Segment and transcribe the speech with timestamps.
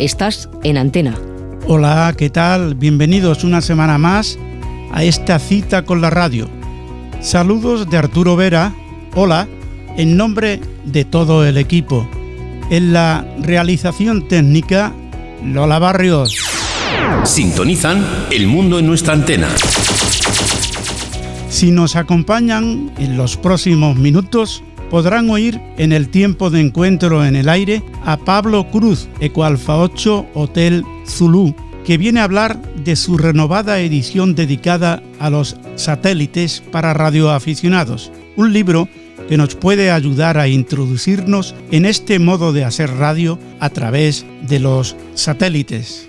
[0.00, 1.14] Estás en antena.
[1.66, 2.74] Hola, ¿qué tal?
[2.74, 4.38] Bienvenidos una semana más
[4.92, 6.48] a esta cita con la radio.
[7.20, 8.72] Saludos de Arturo Vera.
[9.14, 9.46] Hola,
[9.98, 12.08] en nombre de todo el equipo.
[12.70, 14.94] En la realización técnica,
[15.44, 16.34] Lola Barrios.
[17.24, 19.50] sintonizan El mundo en nuestra antena.
[21.50, 27.36] Si nos acompañan en los próximos minutos, podrán oír en el tiempo de encuentro en
[27.36, 33.18] el aire a Pablo Cruz, Ecoalfa 8 Hotel Zulu, que viene a hablar de su
[33.18, 38.88] renovada edición dedicada a los satélites para radioaficionados, un libro
[39.28, 44.58] que nos puede ayudar a introducirnos en este modo de hacer radio a través de
[44.58, 46.08] los satélites.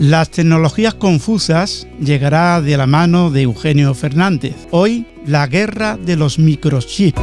[0.00, 4.54] Las tecnologías confusas llegará de la mano de Eugenio Fernández.
[4.70, 7.20] Hoy, la guerra de los microchips.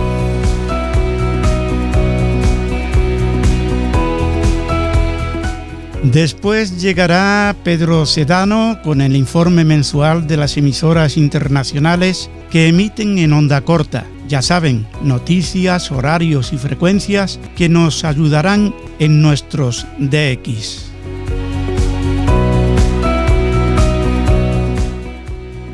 [6.03, 13.34] Después llegará Pedro Sedano con el informe mensual de las emisoras internacionales que emiten en
[13.34, 14.06] onda corta.
[14.28, 20.87] Ya saben, noticias, horarios y frecuencias que nos ayudarán en nuestros DX.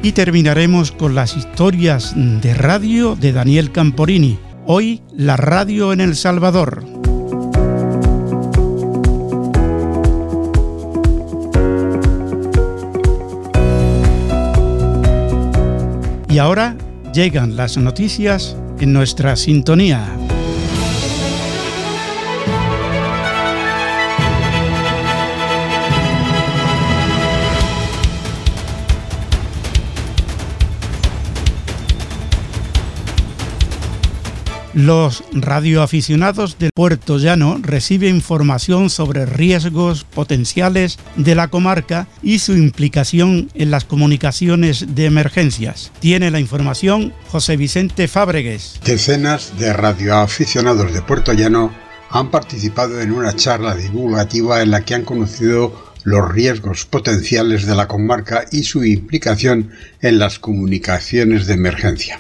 [0.04, 4.38] Y terminaremos con las historias de radio de Daniel Camporini.
[4.66, 6.84] Hoy la radio en El Salvador.
[16.28, 16.76] Y ahora
[17.14, 20.23] llegan las noticias en nuestra sintonía.
[34.74, 42.54] Los radioaficionados del Puerto Llano reciben información sobre riesgos potenciales de la comarca y su
[42.54, 45.92] implicación en las comunicaciones de emergencias.
[46.00, 48.80] Tiene la información José Vicente Fábregues.
[48.84, 51.72] Decenas de radioaficionados de Puerto Llano
[52.10, 57.76] han participado en una charla divulgativa en la que han conocido los riesgos potenciales de
[57.76, 62.20] la comarca y su implicación en las comunicaciones de emergencia.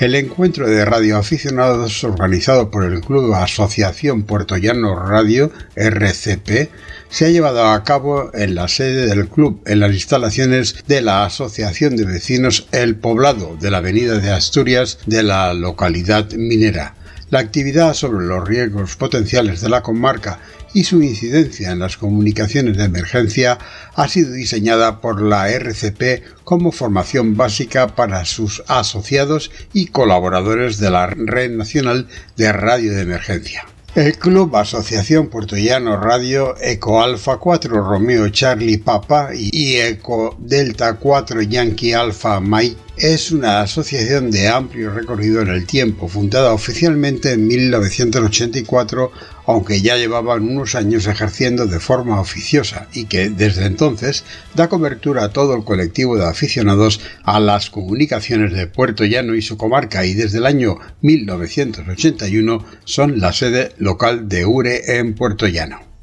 [0.00, 6.68] El encuentro de radioaficionados organizado por el Club Asociación Puerto Llano Radio RCP
[7.08, 11.24] se ha llevado a cabo en la sede del club, en las instalaciones de la
[11.24, 16.96] Asociación de Vecinos El Poblado de la Avenida de Asturias de la localidad minera.
[17.30, 20.40] La actividad sobre los riesgos potenciales de la comarca
[20.74, 23.58] y su incidencia en las comunicaciones de emergencia
[23.94, 30.90] ha sido diseñada por la RCP como formación básica para sus asociados y colaboradores de
[30.90, 33.64] la Red Nacional de Radio de Emergencia.
[33.94, 41.42] El Club Asociación Puertollano Radio Eco Alfa 4 Romeo Charlie Papa y Eco Delta 4
[41.42, 47.46] Yankee Alfa Mike es una asociación de amplio recorrido en el tiempo, fundada oficialmente en
[47.46, 49.10] 1984,
[49.46, 54.24] aunque ya llevaban unos años ejerciendo de forma oficiosa y que desde entonces
[54.54, 59.42] da cobertura a todo el colectivo de aficionados a las comunicaciones de Puerto Llano y
[59.42, 65.46] su comarca y desde el año 1981 son la sede local de URE en Puerto
[65.48, 65.93] Llano.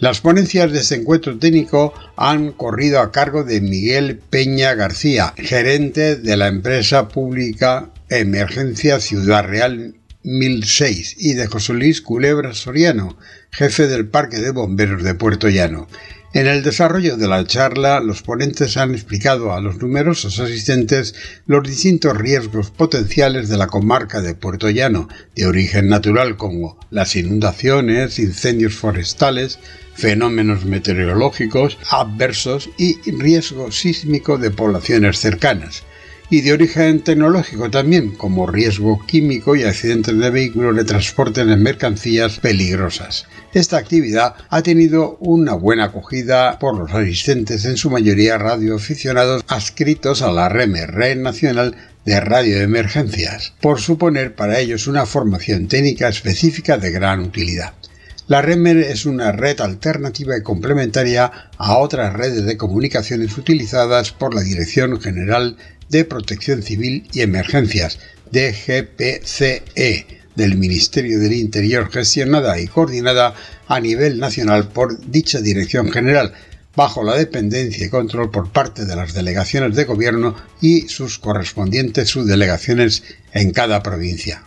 [0.00, 6.16] Las ponencias de este encuentro técnico han corrido a cargo de Miguel Peña García, gerente
[6.16, 13.18] de la empresa pública Emergencia Ciudad Real 1006, y de José Luis Culebra Soriano,
[13.50, 15.86] jefe del Parque de Bomberos de Puerto Llano.
[16.32, 21.12] En el desarrollo de la charla, los ponentes han explicado a los numerosos asistentes
[21.46, 27.16] los distintos riesgos potenciales de la comarca de Puerto Llano, de origen natural como las
[27.16, 29.58] inundaciones, incendios forestales,
[29.94, 35.82] fenómenos meteorológicos adversos y riesgo sísmico de poblaciones cercanas
[36.30, 41.56] y de origen tecnológico también, como riesgo químico y accidentes de vehículos de transporte de
[41.56, 43.26] mercancías peligrosas.
[43.52, 50.22] Esta actividad ha tenido una buena acogida por los asistentes, en su mayoría radioaficionados adscritos
[50.22, 51.74] a la REME, Red Nacional
[52.04, 57.72] de Radio de Emergencias, por suponer para ellos una formación técnica específica de gran utilidad.
[58.28, 64.32] La REMER es una red alternativa y complementaria a otras redes de comunicaciones utilizadas por
[64.32, 65.56] la Dirección General
[65.88, 67.98] de Protección Civil y Emergencias,
[68.30, 73.34] DGPCE, del Ministerio del Interior gestionada y coordinada
[73.68, 76.32] a nivel nacional por dicha Dirección General,
[76.74, 82.08] bajo la dependencia y control por parte de las delegaciones de gobierno y sus correspondientes
[82.08, 83.02] subdelegaciones
[83.34, 84.42] en cada provincia.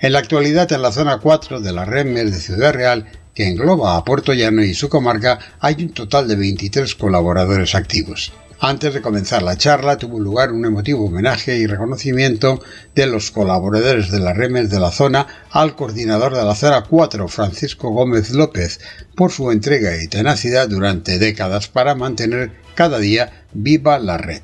[0.00, 3.96] En la actualidad, en la zona 4 de la REMER de Ciudad Real, que engloba
[3.96, 8.32] a Puerto Llano y su comarca, hay un total de 23 colaboradores activos.
[8.66, 12.62] Antes de comenzar la charla tuvo lugar un emotivo homenaje y reconocimiento
[12.94, 17.28] de los colaboradores de la REMES de la zona al coordinador de la zona 4,
[17.28, 18.80] Francisco Gómez López,
[19.14, 24.40] por su entrega y tenacidad durante décadas para mantener cada día viva la red.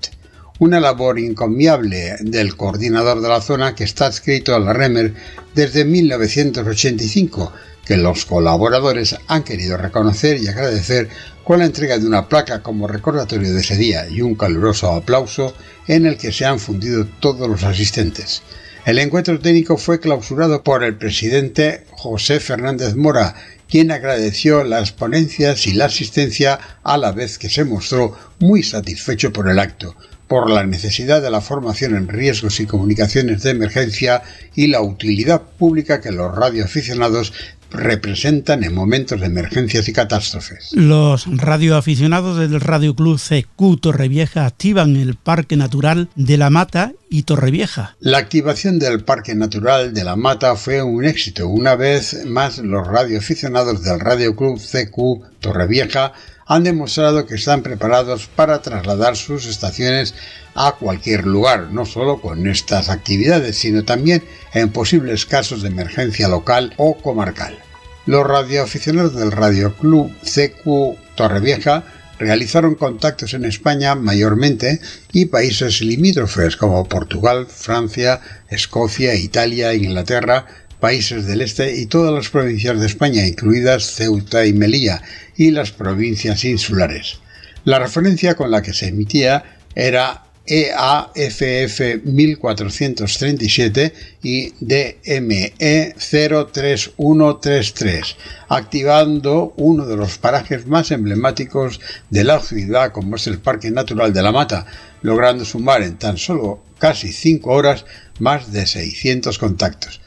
[0.59, 5.15] Una labor encomiable del coordinador de la zona que está adscrito a la REMER
[5.55, 7.55] desde 1985
[7.87, 11.09] que los colaboradores han querido reconocer y agradecer
[11.51, 15.53] con la entrega de una placa como recordatorio de ese día y un caluroso aplauso
[15.89, 18.43] en el que se han fundido todos los asistentes.
[18.87, 23.35] El encuentro técnico fue clausurado por el presidente José Fernández Mora,
[23.69, 29.33] quien agradeció las ponencias y la asistencia a la vez que se mostró muy satisfecho
[29.33, 29.97] por el acto,
[30.29, 34.23] por la necesidad de la formación en riesgos y comunicaciones de emergencia
[34.55, 37.33] y la utilidad pública que los radioaficionados
[37.71, 40.71] representan en momentos de emergencias y catástrofes.
[40.73, 47.25] Los radioaficionados del Radio Club CQ Torrevieja activan el Parque Natural de la Mata y
[47.25, 47.97] Torrevieja.
[48.01, 51.49] La activación del Parque Natural de la Mata fue un éxito.
[51.49, 56.13] Una vez más, los radioaficionados del Radio Club CQ Torrevieja
[56.51, 60.17] han demostrado que están preparados para trasladar sus estaciones
[60.57, 66.27] a cualquier lugar, no solo con estas actividades, sino también en posibles casos de emergencia
[66.27, 67.57] local o comarcal.
[68.05, 71.85] Los radioaficionados del Radio Club CQ Torrevieja
[72.19, 74.81] realizaron contactos en España mayormente
[75.13, 80.47] y países limítrofes como Portugal, Francia, Escocia, Italia, Inglaterra,
[80.81, 85.03] países del este y todas las provincias de España, incluidas Ceuta y Melilla,
[85.37, 87.21] y las provincias insulares.
[87.65, 89.45] La referencia con la que se emitía
[89.75, 93.93] era EAFF 1437
[94.23, 95.53] y DME
[95.97, 98.17] 03133,
[98.49, 104.13] activando uno de los parajes más emblemáticos de la ciudad como es el Parque Natural
[104.13, 104.67] de la Mata,
[105.03, 107.85] logrando sumar en tan solo casi 5 horas
[108.19, 110.01] más de 600 contactos.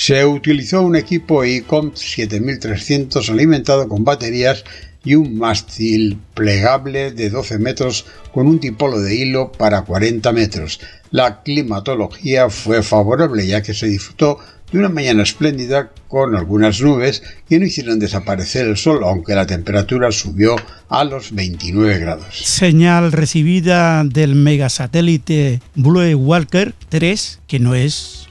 [0.00, 4.62] Se utilizó un equipo ICOM 7300 alimentado con baterías
[5.04, 10.78] y un mástil plegable de 12 metros con un tipolo de hilo para 40 metros.
[11.10, 14.38] La climatología fue favorable ya que se disfrutó
[14.70, 19.48] de una mañana espléndida con algunas nubes que no hicieron desaparecer el sol, aunque la
[19.48, 20.54] temperatura subió
[20.88, 22.38] a los 29 grados.
[22.44, 28.27] Señal recibida del megasatélite Blue Walker 3, que no es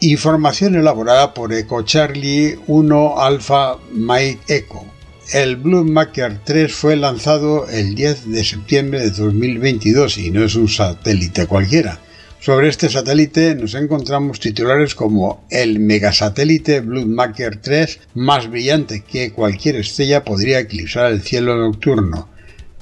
[0.00, 4.84] Información elaborada por Eco Charlie 1 Alpha Mike Echo.
[5.32, 10.54] El Blue Maker 3 fue lanzado el 10 de septiembre de 2022 y no es
[10.54, 11.98] un satélite cualquiera.
[12.40, 19.32] Sobre este satélite nos encontramos titulares como el megasatélite Blue Maker 3 más brillante que
[19.32, 22.28] cualquier estrella podría eclipsar el cielo nocturno.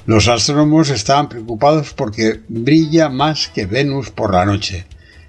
[0.07, 4.87] Los astrónomos estaban preocupados porque brilla más que Venus por la noche.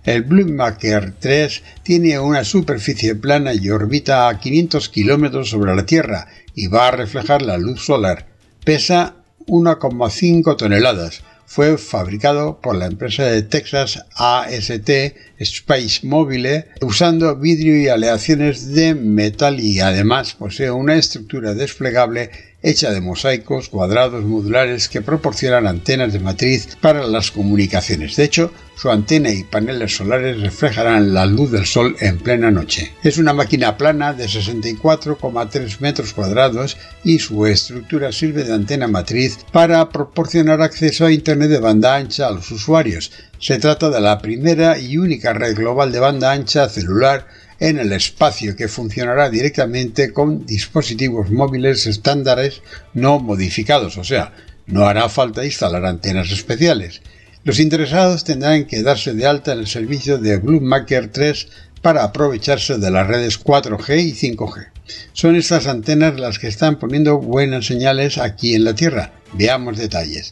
[0.09, 6.27] El Maker 3 tiene una superficie plana y orbita a 500 kilómetros sobre la Tierra
[6.55, 8.25] y va a reflejar la luz solar.
[8.65, 11.21] Pesa 1,5 toneladas.
[11.45, 14.89] Fue fabricado por la empresa de Texas AST
[15.37, 22.91] Space Mobile usando vidrio y aleaciones de metal y además posee una estructura desplegable hecha
[22.91, 28.15] de mosaicos cuadrados modulares que proporcionan antenas de matriz para las comunicaciones.
[28.15, 32.93] De hecho, su antena y paneles solares reflejarán la luz del sol en plena noche.
[33.03, 39.39] Es una máquina plana de 64,3 metros cuadrados y su estructura sirve de antena matriz
[39.51, 43.11] para proporcionar acceso a Internet de banda ancha a los usuarios.
[43.37, 47.27] Se trata de la primera y única red global de banda ancha celular
[47.59, 52.61] en el espacio que funcionará directamente con dispositivos móviles estándares
[52.93, 54.33] no modificados, o sea,
[54.65, 57.01] no hará falta instalar antenas especiales.
[57.43, 61.47] Los interesados tendrán que darse de alta en el servicio de Bluemaker 3
[61.81, 64.67] para aprovecharse de las redes 4G y 5G.
[65.13, 69.13] Son estas antenas las que están poniendo buenas señales aquí en la Tierra.
[69.33, 70.31] Veamos detalles.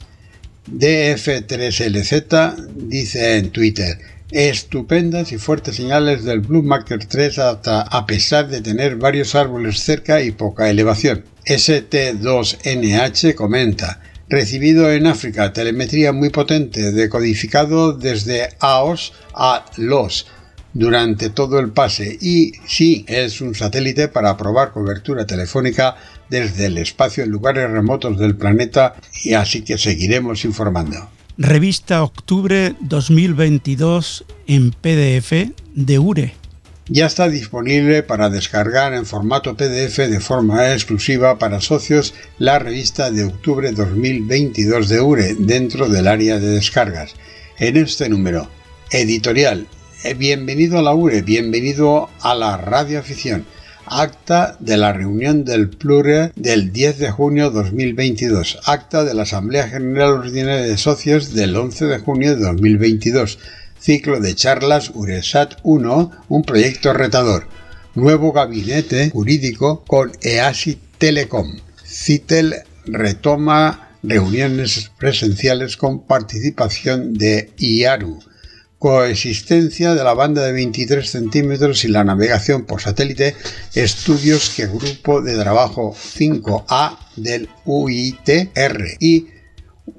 [0.72, 3.98] DF3LZ dice en Twitter,
[4.32, 10.32] estupendas y fuertes señales del Bluemaker 3 a pesar de tener varios árboles cerca y
[10.32, 11.24] poca elevación.
[11.46, 20.28] ST2NH comenta, recibido en África telemetría muy potente decodificado desde AOS a LOS
[20.74, 25.96] durante todo el pase y sí es un satélite para probar cobertura telefónica
[26.30, 31.17] desde el espacio en lugares remotos del planeta y así que seguiremos informando.
[31.40, 36.34] Revista Octubre 2022 en PDF de URE
[36.90, 43.12] ya está disponible para descargar en formato PDF de forma exclusiva para socios la revista
[43.12, 47.14] de octubre 2022 de URE dentro del área de descargas.
[47.60, 48.50] En este número,
[48.90, 49.68] editorial,
[50.04, 53.46] eh, bienvenido a la URE, bienvenido a la radioafición.
[53.90, 58.60] Acta de la reunión del Plure del 10 de junio 2022.
[58.66, 63.40] Acta de la Asamblea General Ordinaria de Socios del 11 de junio de 2022
[63.80, 67.48] Ciclo de charlas URESAT 1, un proyecto retador.
[67.96, 71.58] Nuevo gabinete jurídico con EASI Telecom.
[71.86, 78.20] CITEL retoma reuniones presenciales con participación de IARU.
[78.80, 83.36] Coexistencia de la banda de 23 centímetros y la navegación por satélite.
[83.74, 88.98] Estudios que Grupo de Trabajo 5A del UITR.
[89.00, 89.28] Y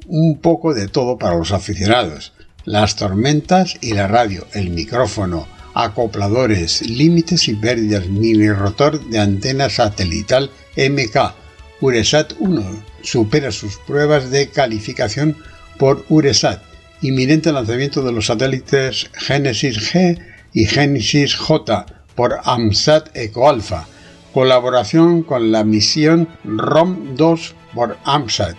[0.07, 2.33] un poco de todo para los aficionados
[2.69, 9.71] las tormentas y la radio, el micrófono, acopladores, límites y pérdidas, mini rotor de antena
[9.71, 11.35] satelital MK.
[11.81, 15.35] URESAT 1 supera sus pruebas de calificación
[15.79, 16.68] por URESAT.
[17.02, 20.19] Inminente lanzamiento de los satélites Genesis G
[20.52, 23.87] y Genesis J por AMSAT EcoAlpha.
[24.33, 28.57] Colaboración con la misión ROM-2 por AMSAT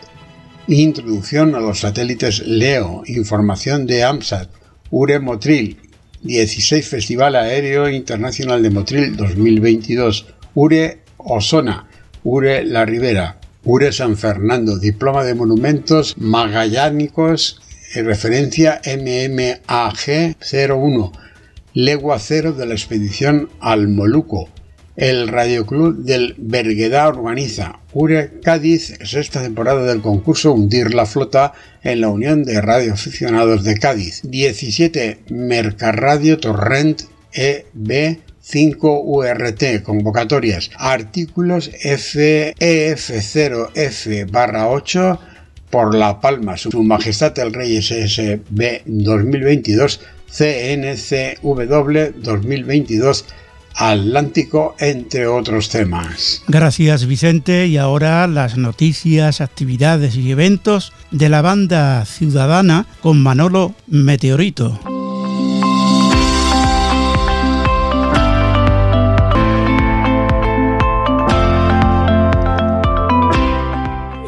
[0.72, 4.50] Introducción a los satélites LEO, información de AMSAT,
[4.91, 5.79] URE Motril,
[6.22, 11.88] 16 Festival Aéreo Internacional de Motril 2022, URE Osona,
[12.24, 17.60] URE La Ribera, URE San Fernando, Diploma de Monumentos Magallánicos,
[17.96, 21.12] referencia MMAG 01,
[21.74, 24.50] Legua Cero de la expedición al Moluco,
[25.00, 31.53] el Radioclub del Berguedá organiza URE Cádiz, sexta temporada del concurso Hundir la Flota
[31.84, 34.19] en la Unión de Radioaficionados de Cádiz.
[34.25, 45.19] 17 Mercarradio Torrent EB 5 URT, convocatorias, artículos FEF0F barra 8
[45.70, 53.26] por La Palma, Su Majestad el Rey SSB 2022, CNCW 2022,
[53.76, 56.44] Atlántico, entre otros temas.
[56.48, 63.74] Gracias Vicente y ahora las noticias, actividades y eventos de la banda ciudadana con Manolo
[63.88, 64.99] Meteorito.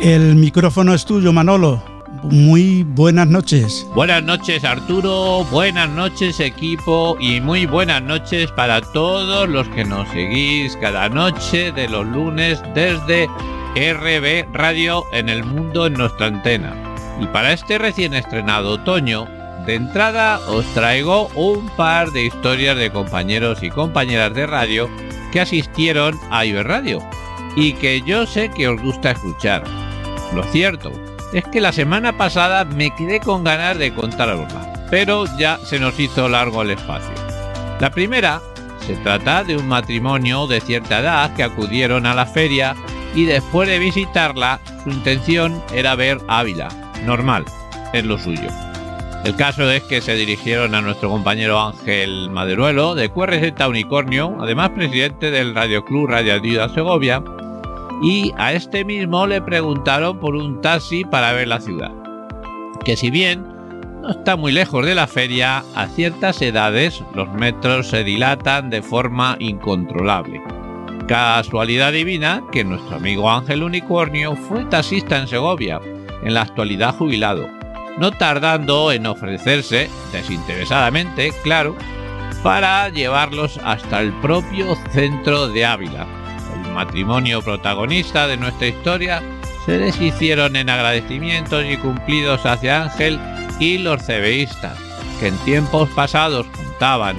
[0.02, 1.80] El micrófono es tuyo, Manolo.
[2.24, 3.86] Muy buenas noches.
[3.94, 10.10] Buenas noches Arturo, buenas noches equipo y muy buenas noches para todos los que nos
[10.10, 13.28] seguís cada noche de los lunes desde
[13.76, 16.74] RB Radio en el mundo en nuestra antena.
[17.20, 19.28] Y para este recién estrenado otoño,
[19.68, 24.90] de entrada os traigo un par de historias de compañeros y compañeras de radio
[25.32, 27.00] que asistieron a Radio
[27.56, 29.81] y que yo sé que os gusta escuchar.
[30.34, 30.92] Lo cierto
[31.34, 35.58] es que la semana pasada me quedé con ganas de contar algo más, pero ya
[35.58, 37.14] se nos hizo largo el espacio.
[37.80, 38.42] La primera
[38.86, 42.76] se trata de un matrimonio de cierta edad que acudieron a la feria
[43.16, 46.70] y después de visitarla su intención era ver Ávila,
[47.06, 47.46] normal,
[47.94, 48.50] es lo suyo.
[49.24, 54.72] El caso es que se dirigieron a nuestro compañero Ángel Maderuelo de QRZ Unicornio, además
[54.72, 57.22] presidente del Radio Club Radio Ayuda Segovia,
[58.02, 61.92] y a este mismo le preguntaron por un taxi para ver la ciudad.
[62.84, 63.46] Que si bien
[64.02, 68.82] no está muy lejos de la feria, a ciertas edades los metros se dilatan de
[68.82, 70.42] forma incontrolable.
[71.08, 75.80] Casualidad divina que nuestro amigo Ángel Unicornio fue taxista en Segovia,
[76.24, 77.48] en la actualidad jubilado,
[78.00, 81.76] no tardando en ofrecerse, desinteresadamente, claro,
[82.42, 86.21] para llevarlos hasta el propio centro de Ávila.
[86.74, 89.22] Matrimonio protagonista de nuestra historia
[89.66, 93.20] se deshicieron en agradecimientos y cumplidos hacia Ángel
[93.60, 94.78] y los cebeístas,
[95.20, 97.16] que en tiempos pasados contaban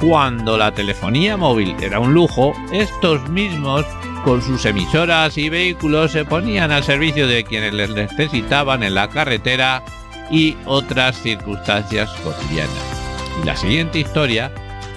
[0.00, 3.84] cuando la telefonía móvil era un lujo, estos mismos
[4.24, 9.08] con sus emisoras y vehículos se ponían al servicio de quienes les necesitaban en la
[9.08, 9.82] carretera
[10.30, 12.72] y otras circunstancias cotidianas.
[13.42, 14.50] Y la siguiente historia,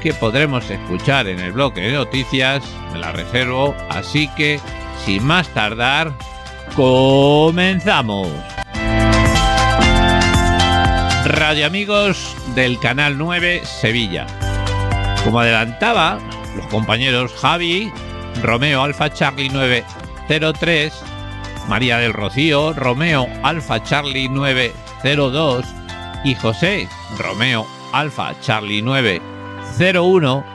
[0.03, 4.59] que podremos escuchar en el bloque de noticias, me la reservo, así que,
[5.05, 6.11] sin más tardar,
[6.75, 8.27] comenzamos.
[11.23, 14.27] Radio amigos del Canal 9 Sevilla.
[15.23, 16.19] Como adelantaba,
[16.57, 17.89] los compañeros Javi,
[18.41, 20.93] Romeo Alfa Charlie 903,
[21.69, 25.65] María del Rocío, Romeo Alfa Charlie 902
[26.25, 28.81] y José Romeo Alfa Charlie
[29.77, 30.45] 901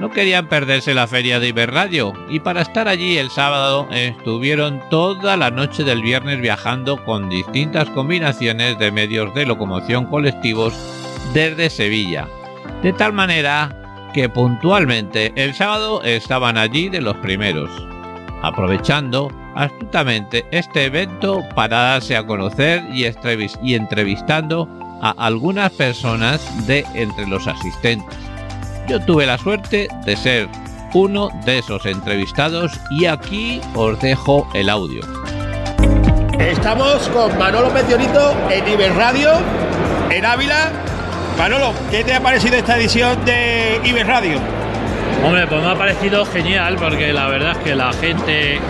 [0.00, 5.38] no querían perderse la feria de Iberradio y para estar allí el sábado estuvieron toda
[5.38, 10.74] la noche del viernes viajando con distintas combinaciones de medios de locomoción colectivos
[11.32, 12.28] desde Sevilla.
[12.82, 17.70] De tal manera que puntualmente el sábado estaban allí de los primeros,
[18.42, 24.68] aprovechando astutamente este evento para darse a conocer y, entrevistando
[25.00, 28.25] a algunas personas de entre los asistentes.
[28.86, 30.48] Yo tuve la suerte de ser
[30.94, 35.02] uno de esos entrevistados y aquí os dejo el audio.
[36.38, 39.32] Estamos con Manolo Meteorito en Iberradio,
[40.10, 40.70] en Ávila,
[41.36, 44.38] Manolo, ¿qué te ha parecido esta edición de Iber Radio?
[45.24, 48.60] Hombre, pues me ha parecido genial porque la verdad es que la gente,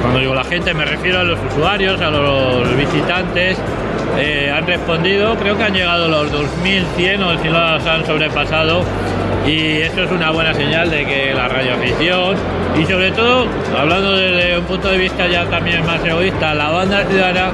[0.00, 3.58] cuando digo la gente me refiero a los usuarios, a los visitantes,
[4.18, 8.84] eh, han respondido, creo que han llegado los 2100 o si los han sobrepasado
[9.46, 12.36] y eso es una buena señal de que la radioafición
[12.80, 13.46] y sobre todo,
[13.76, 17.50] hablando desde un punto de vista ya también más egoísta, la banda ciudadana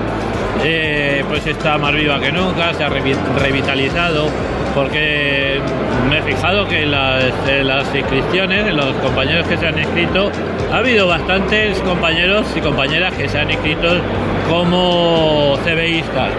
[0.64, 4.28] eh, pues está más viva que nunca, se ha revitalizado,
[4.78, 5.58] porque
[6.08, 10.30] me he fijado que en las, inscripciones, en los compañeros que se han inscrito,
[10.72, 13.88] ha habido bastantes compañeros y compañeras que se han inscrito
[14.48, 16.30] como CBistas.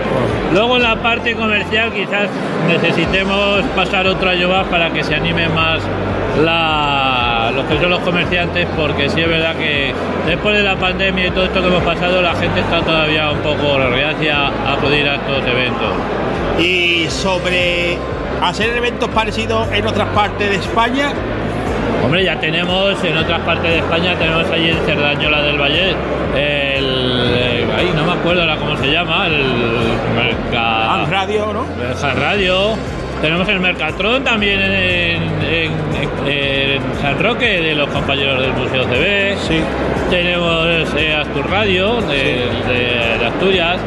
[0.54, 2.30] Luego en la parte comercial quizás
[2.69, 5.82] necesitemos pasar otro año más para que se anime más
[7.54, 9.93] los que son los comerciantes, porque sí es verdad que
[10.25, 13.39] después de la pandemia y todo esto que hemos pasado, la gente está todavía un
[13.39, 15.91] poco reacia a acudir a estos eventos.
[16.58, 17.97] Y sobre
[18.41, 21.13] hacer eventos parecidos en otras partes de España.
[22.04, 25.95] Hombre, ya tenemos en otras partes de España, tenemos allí en Cerdañola del Valle,
[26.36, 29.43] el, ahí no me acuerdo ahora cómo se llama, el
[30.15, 31.06] Merca...
[31.10, 31.65] Radio, ¿no?
[31.84, 32.78] El Radio
[33.21, 35.19] tenemos el Mercatron también en,
[37.02, 39.38] San Roque de los compañeros del Museo CB.
[39.47, 39.60] Sí.
[40.10, 43.78] Tenemos eh, Astur Radio de, Asturias.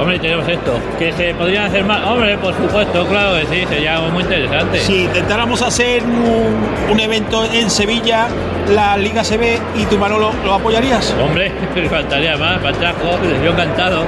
[0.00, 0.80] Hombre, tenemos esto.
[0.98, 2.02] ¿Que se podrían hacer más?
[2.06, 4.80] Hombre, por supuesto, claro que sí, sería muy interesante.
[4.80, 8.28] Si intentáramos hacer un, evento en Sevilla,
[8.74, 11.14] la Liga CB y tu Manolo, ¿lo apoyarías?
[11.22, 11.52] Hombre,
[11.90, 14.04] faltaría más, pachaco, yo encantado.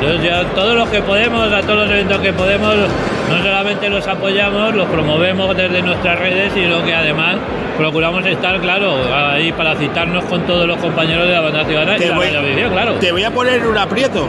[0.00, 2.74] Entonces, todos los que podemos, a todos los eventos que podemos,
[3.28, 7.36] no solamente los apoyamos, los promovemos desde nuestras redes, sino que además
[7.76, 12.08] procuramos estar, claro, ahí para citarnos con todos los compañeros de la banda ciudadana y
[12.08, 12.28] la voy,
[12.72, 12.94] claro.
[12.94, 14.26] Te voy a poner un aprieto.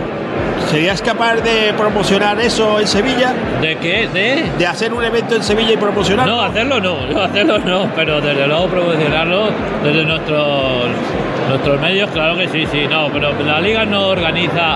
[0.75, 3.33] ¿Serías capaz de promocionar eso en Sevilla?
[3.61, 4.09] ¿De qué?
[4.13, 4.43] ¿De?
[4.59, 6.35] De hacer un evento en Sevilla y promocionarlo.
[6.35, 9.51] No, hacerlo no, no hacerlo no, pero desde luego promocionarlo
[9.85, 10.87] desde nuestros
[11.47, 14.75] nuestros medios, claro que sí, sí, no, pero la liga no organiza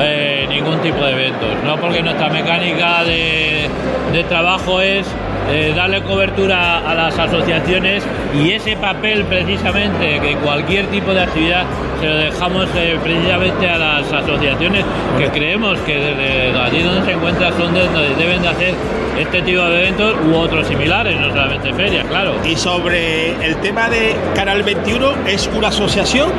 [0.00, 3.68] eh, ningún tipo de eventos, no porque nuestra mecánica de,
[4.12, 5.06] de trabajo es
[5.48, 8.02] eh, darle cobertura a las asociaciones
[8.34, 11.64] y ese papel precisamente que cualquier tipo de actividad
[12.00, 14.84] se lo dejamos eh, precisamente a las asociaciones
[15.18, 18.74] que creemos que desde allí donde se encuentran son donde deben de hacer
[19.18, 22.34] este tipo de eventos u otros similares, no solamente ferias, claro.
[22.44, 26.30] Y sobre el tema de Canal 21, ¿es una asociación?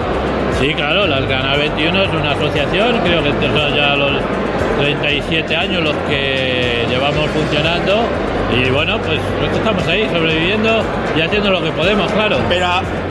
[0.60, 4.12] Sí, claro, el Canal 21 es una asociación, creo que son ya los
[4.80, 8.04] 37 años los que llevamos funcionando
[8.56, 10.84] Y bueno, pues, pues estamos ahí, sobreviviendo
[11.16, 12.38] y haciendo lo que podemos, claro.
[12.48, 12.68] Pero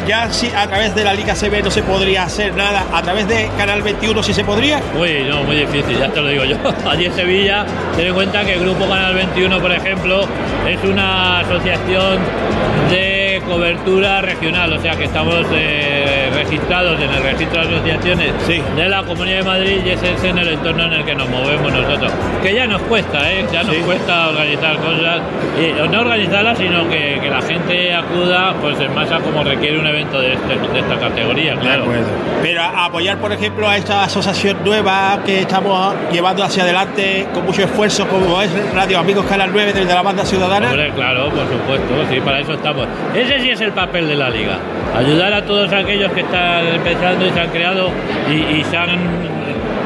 [0.07, 3.29] ya si a través de la Liga CB no se podría hacer nada, a través
[3.29, 4.81] de Canal 21 sí se podría.
[4.99, 6.57] Uy, no, muy difícil, ya te lo digo yo.
[6.91, 10.27] Allí en Sevilla, ten en cuenta que el Grupo Canal 21, por ejemplo,
[10.67, 12.19] es una asociación
[12.91, 15.96] de cobertura regional, o sea que estamos eh,
[16.47, 18.33] registrados en el registro de asociaciones
[18.77, 21.29] de la Comunidad de Madrid y ese es en el entorno en el que nos
[21.29, 22.13] movemos nosotros.
[22.43, 23.45] Que ya nos cuesta, ¿eh?
[23.53, 25.21] ya nos cuesta organizar cosas,
[25.59, 29.87] y no organizarlas, sino que, que, la gente acuda pues en masa como requiere un
[29.87, 31.87] evento de, este, de esta categoría, claro.
[32.43, 37.63] Pero apoyar, por ejemplo, a esta asociación nueva que estamos llevando hacia adelante con mucho
[37.63, 40.71] esfuerzo, como es Radio Amigos Canal 9 desde la banda ciudadana.
[40.95, 42.87] claro, por supuesto, sí, para eso estamos.
[43.15, 44.59] Ese sí es el papel de la liga.
[44.95, 47.91] Ayudar a todos aquellos que están empezando y se han creado
[48.31, 48.91] y, se han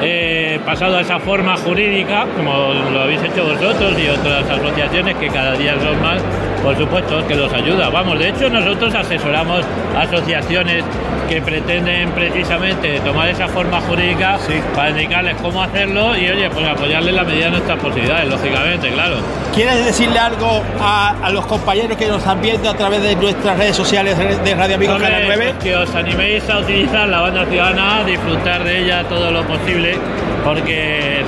[0.03, 5.29] eh, pasado a esa forma jurídica, como lo habéis hecho vosotros y otras asociaciones que
[5.29, 6.23] cada día son más,
[6.63, 7.89] por supuesto que los ayuda.
[7.89, 9.65] Vamos, de hecho nosotros asesoramos
[9.97, 10.85] asociaciones
[11.29, 14.37] que pretenden precisamente tomar esa forma jurídica
[14.75, 19.17] para indicarles cómo hacerlo y oye, pues apoyarles la medida de nuestras posibilidades, lógicamente, claro.
[19.55, 23.77] ¿Quieres decirle algo a, los compañeros que nos están viendo a través de nuestras redes
[23.77, 25.55] sociales de Radio Amigos Canal 9?
[25.63, 29.97] Que os animéis a utilizar la banda ciudadana, a disfrutar de ella todo lo posible,
[30.45, 31.23] porque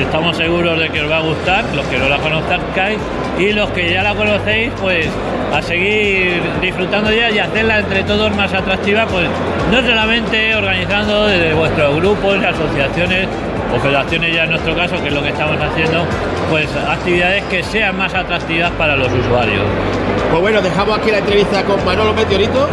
[0.00, 2.98] estamos seguros de que os va a gustar, los que no la conozcáis
[3.38, 5.06] y los que ya la conocéis, pues
[5.52, 9.28] a seguir disfrutando ya y hacerla entre todos más atractiva, pues
[9.70, 13.28] no solamente organizando desde vuestros grupos, asociaciones
[13.74, 16.04] o federaciones ya en nuestro caso, que es lo que estamos haciendo,
[16.50, 19.64] pues actividades que sean más atractivas para los usuarios.
[20.30, 22.68] Pues bueno, dejamos aquí la entrevista con Manolo Meteorito.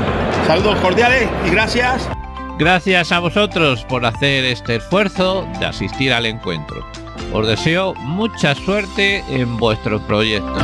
[0.47, 2.09] Saludos cordiales y gracias.
[2.57, 6.85] Gracias a vosotros por hacer este esfuerzo de asistir al encuentro.
[7.31, 10.61] Os deseo mucha suerte en vuestros proyectos.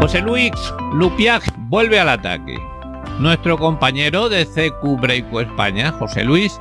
[0.00, 0.52] José Luis
[0.94, 2.58] Lupiag vuelve al ataque.
[3.18, 6.58] Nuestro compañero de CQ Breako España, José Luis,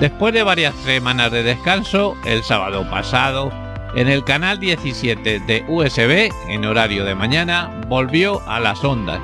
[0.00, 3.50] después de varias semanas de descanso, el sábado pasado,
[3.94, 9.20] en el canal 17 de USB, en horario de mañana, volvió a las ondas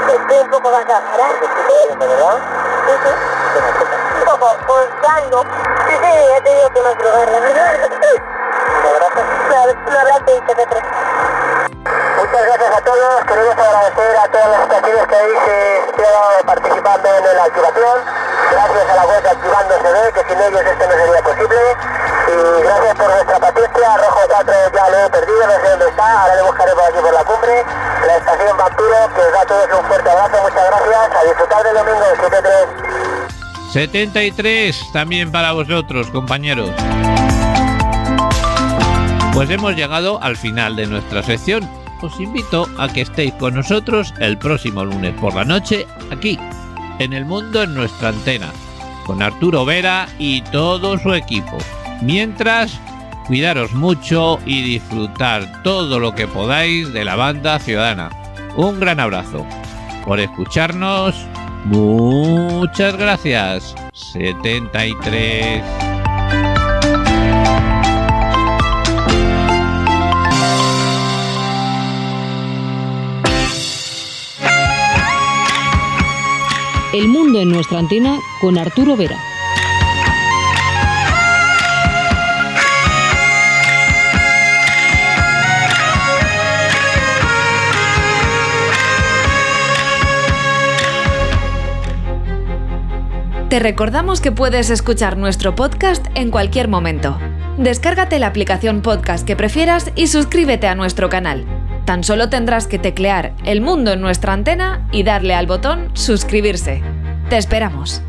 [0.07, 1.27] Estoy un poco cansado, ¿verdad?
[2.85, 3.11] Sí, sí.
[4.17, 5.43] Un poco, pulsando.
[5.87, 7.89] Sí, sí, ya te digo que no quiero ver, ¿verdad?
[9.87, 10.55] Un abrazo y te
[12.25, 13.23] Muchas gracias a todos.
[13.27, 15.45] Queremos agradecer a todas las estaciones que habéis
[15.85, 17.97] estado participando en la activación.
[18.49, 21.61] Gracias a la web Activando CD, que sin ellos esto no sería posible.
[22.25, 23.97] Y gracias por vuestra paciencia.
[23.97, 26.21] Rojo 4 ya lo he perdido, no sé dónde está.
[26.21, 27.65] Ahora le buscaré por aquí por la cumbre.
[28.07, 30.41] La estación Vampiro, que os da a todos un fuerte abrazo.
[30.41, 31.09] Muchas gracias.
[31.15, 32.67] A disfrutar del domingo 73.
[33.71, 36.71] 73 también para vosotros, compañeros.
[39.31, 41.84] Pues hemos llegado al final de nuestra sección.
[42.01, 46.37] Os invito a que estéis con nosotros el próximo lunes por la noche aquí,
[46.99, 48.51] en El Mundo en nuestra antena,
[49.05, 51.57] con Arturo Vera y todo su equipo.
[52.01, 52.79] Mientras,
[53.27, 58.09] cuidaros mucho y disfrutar todo lo que podáis de la banda ciudadana.
[58.55, 59.45] Un gran abrazo.
[60.05, 61.15] Por escucharnos,
[61.65, 63.73] muchas gracias.
[63.93, 65.84] 73.
[76.95, 79.17] El mundo en nuestra antena con Arturo Vera.
[93.49, 97.19] Te recordamos que puedes escuchar nuestro podcast en cualquier momento.
[97.57, 101.64] Descárgate la aplicación podcast que prefieras y suscríbete a nuestro canal.
[101.85, 106.81] Tan solo tendrás que teclear El Mundo en nuestra antena y darle al botón Suscribirse.
[107.29, 108.01] Te esperamos.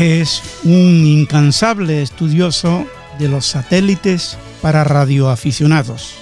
[0.00, 2.86] Es un incansable estudioso
[3.18, 6.14] de los satélites para radioaficionados.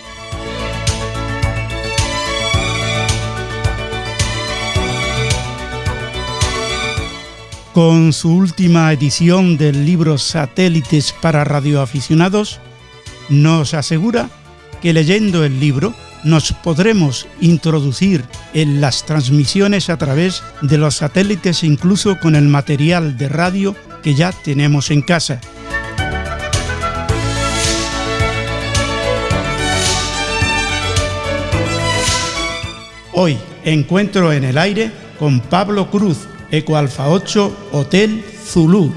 [7.74, 12.60] Con su última edición del libro Satélites para radioaficionados,
[13.28, 14.30] nos asegura
[14.80, 15.92] que leyendo el libro
[16.24, 18.24] nos podremos introducir
[18.54, 24.14] en las transmisiones a través de los satélites incluso con el material de radio que
[24.14, 25.40] ya tenemos en casa.
[33.12, 38.92] Hoy encuentro en el aire con Pablo Cruz, Eco Alfa 8, Hotel Zulu.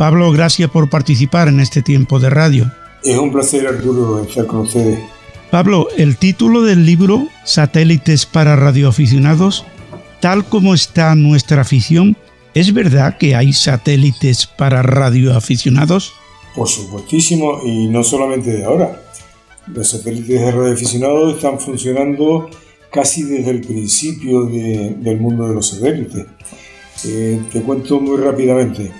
[0.00, 2.72] Pablo, gracias por participar en este tiempo de radio.
[3.04, 4.98] Es un placer, Arturo, estar con ustedes.
[5.50, 9.66] Pablo, el título del libro, Satélites para radioaficionados,
[10.20, 12.16] tal como está nuestra afición,
[12.54, 16.14] ¿es verdad que hay satélites para radioaficionados?
[16.56, 19.02] Por supuestísimo, y no solamente de ahora.
[19.66, 22.48] Los satélites de radioaficionados están funcionando
[22.90, 26.24] casi desde el principio de, del mundo de los satélites.
[27.04, 28.90] Eh, te cuento muy rápidamente.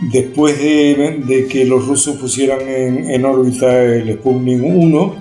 [0.00, 5.14] Después de, de, que los rusos pusieran en, en, órbita el Sputnik 1,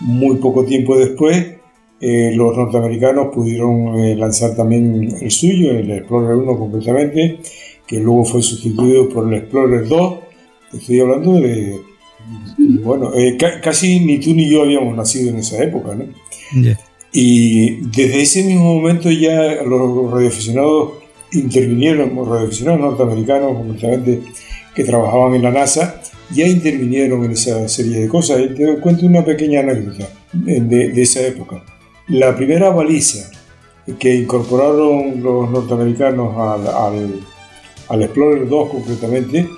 [0.00, 1.56] muy poco tiempo después,
[2.00, 7.40] eh, los norteamericanos pudieron eh, lanzar también el suyo, el Explorer 1 completamente,
[7.86, 10.18] que luego fue sustituido por el Explorer 2.
[10.74, 11.80] Estoy hablando de.
[12.82, 16.06] Bueno, eh, ca casi ni tú ni yo habíamos nacido en esa época, ¿no?
[16.60, 16.78] Yeah.
[17.12, 21.05] Y desde ese mismo momento ya los radioaficionados
[21.40, 24.22] intervinieron, radioaficionados norteamericanos, completamente,
[24.74, 28.40] que trabajaban en la NASA, ya intervinieron en esa serie de cosas.
[28.40, 31.62] Y te cuento una pequeña anécdota de, de esa época.
[32.08, 33.30] La primera baliza
[33.98, 37.20] que incorporaron los norteamericanos al, al,
[37.88, 39.48] al Explorer 2 concretamente,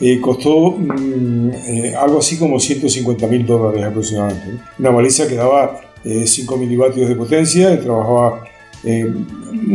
[0.00, 4.62] eh, costó mmm, eh, algo así como 150 mil dólares aproximadamente.
[4.78, 8.44] Una baliza que daba eh, 5 milivatios de potencia y trabajaba
[8.84, 9.14] eh,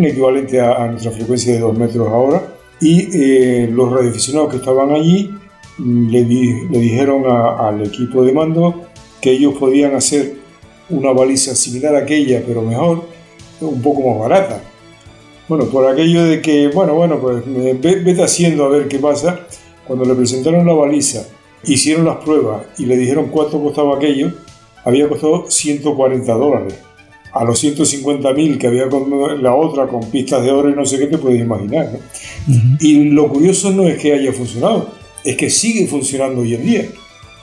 [0.04, 2.42] equivalente a, nuestra frecuencia de 2 metros ahora.
[2.82, 5.34] Y eh, los radioaficionados que estaban allí
[5.78, 8.84] mmm, le, di, le, dijeron al equipo de mando
[9.22, 10.36] que ellos podían hacer
[10.90, 13.04] una baliza similar a aquella, pero mejor,
[13.62, 14.62] un poco más barata.
[15.48, 19.48] Bueno, por aquello de que, bueno, bueno, pues vete haciendo a ver qué pasa.
[19.88, 21.28] Cuando le presentaron la baliza,
[21.64, 24.32] hicieron las pruebas y le dijeron cuánto costaba aquello,
[24.86, 26.76] había costado 140 dólares.
[27.32, 29.10] A los 150 mil que había con
[29.42, 31.92] la otra, con pistas de oro y no sé qué, te puedes imaginar.
[31.94, 32.00] ¿no?
[32.54, 32.78] Uh -huh.
[32.80, 34.92] Y lo curioso no es que haya funcionado,
[35.24, 36.86] es que sigue funcionando hoy en día.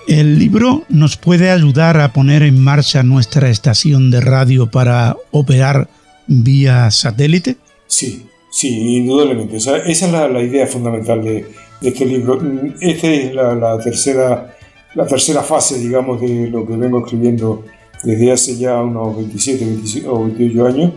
[0.09, 5.89] El libro nos puede ayudar a poner en marcha nuestra estación de radio para operar
[6.27, 7.57] vía satélite.
[7.87, 9.57] Sí, sí, indudablemente.
[9.57, 11.47] O sea, esa es la, la idea fundamental de,
[11.81, 12.41] de, este libro.
[12.81, 14.57] Esta es la, la tercera
[14.97, 17.65] la tercera fase, digamos, de lo que vengo escribiendo
[18.03, 20.93] desde hace ya unos 27 27 o 28 años.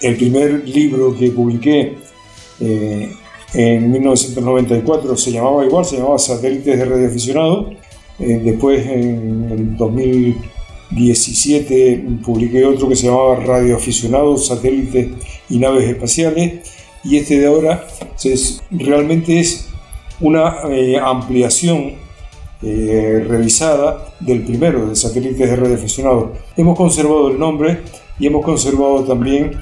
[0.00, 1.94] El primer libro que publiqué
[2.60, 3.12] eh,
[3.52, 7.74] en 1994 se llamaba igual, se llamaba Satélites de Radioaficionados.
[8.18, 15.08] Eh, después, en el 2017, publiqué otro que se llamaba Radioaficionados, Satélites
[15.48, 16.60] y Naves Espaciales.
[17.02, 17.88] Y este de ahora
[18.70, 19.66] realmente es
[20.20, 21.94] una eh, ampliación
[22.62, 26.30] eh, revisada del primero, de satélites de radioaficionados.
[26.56, 27.80] Hemos conservado el nombre
[28.18, 29.52] y hemos conservado también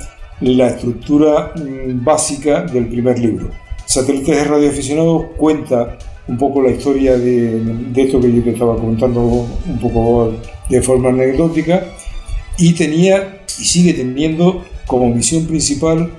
[0.41, 3.51] la estructura mm, básica del primer libro.
[3.87, 8.77] Satélites de radioaficionados cuenta un poco la historia de, de, esto que yo te estaba
[8.77, 10.33] contando un poco
[10.69, 11.87] de forma anecdótica
[12.59, 16.11] y tenía y sigue teniendo como misión principal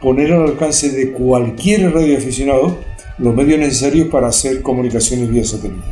[0.00, 2.78] poner al alcance de cualquier radioaficionado
[3.18, 5.82] los medios necesarios para hacer comunicaciones vía satélite.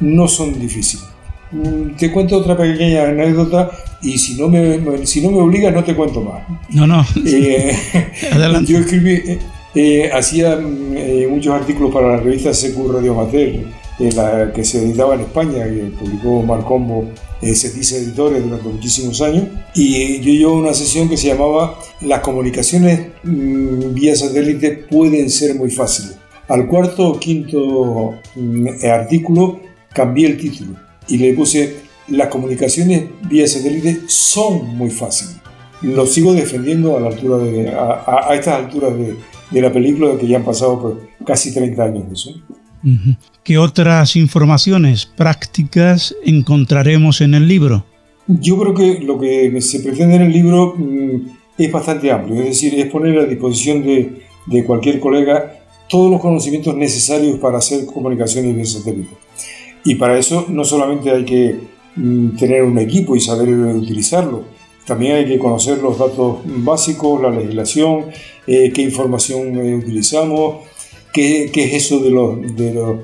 [0.00, 1.06] No son difíciles.
[1.50, 3.70] Mm, te cuento otra pequeña anécdota
[4.02, 6.42] y si no me, si no me obliga no te cuento más.
[6.70, 7.04] No, no.
[7.24, 7.76] Eh,
[8.32, 8.72] Adelante.
[8.72, 9.38] Yo escribí, eh,
[9.74, 13.64] eh, hacía mm, muchos artículos para la revista Secu Radio Mater,
[14.14, 17.08] la que se editaba en España, que publicó Marcombo
[17.40, 19.44] eh, dice Editores durante muchísimos años.
[19.74, 25.54] Y yo llevo una sesión que se llamaba Las comunicaciones mm, vía satélite pueden ser
[25.54, 26.16] muy fáciles.
[26.48, 29.60] Al cuarto o quinto mm, artículo
[29.92, 30.76] cambié el título
[31.08, 31.76] y le puse
[32.08, 35.36] Las comunicaciones vía satélite son muy fáciles.
[35.82, 39.16] Lo sigo defendiendo a, la altura de, a, estas alturas de,
[39.50, 42.30] de, la película, que ya han pasado pues, casi 30 años de eso.
[43.44, 47.84] ¿Qué otras informaciones prácticas encontraremos en el libro?
[48.26, 51.20] Yo creo que lo que se pretende en el libro mm,
[51.56, 55.54] es bastante amplio, es decir, es poner a disposición de, de cualquier colega
[55.88, 59.16] todos los conocimientos necesarios para hacer comunicaciones vía satélite.
[59.88, 61.56] Y para eso no solamente hay que
[61.96, 64.44] mm, tener un equipo y saber utilizarlo,
[64.86, 68.04] también hay que conocer los datos básicos, la legislación,
[68.46, 70.66] eh, qué información eh, utilizamos,
[71.10, 72.96] qué, es eso de los, de los,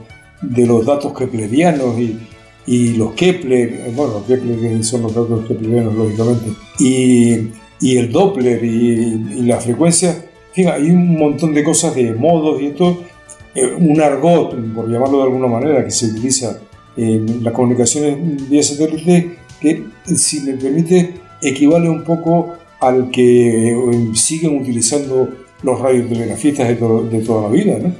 [0.42, 2.18] de los datos keplerianos y,
[2.66, 7.48] y los Kepler, bueno, los Kepler son los datos keplerianos, lógicamente, y,
[7.80, 10.22] y el Doppler y, la frecuencia.
[10.52, 13.04] Fíjate, hay un montón de cosas de modos y esto,
[13.54, 16.60] eh, un argot, por llamarlo de alguna manera, que se utiliza
[16.96, 24.10] en las comunicaciones vía satélite, que si me permite equivale un poco al que eh,
[24.14, 25.28] siguen utilizando
[25.62, 26.74] los radiotelegrafistas de,
[27.10, 27.78] de toda la vida.
[27.78, 27.92] ¿no?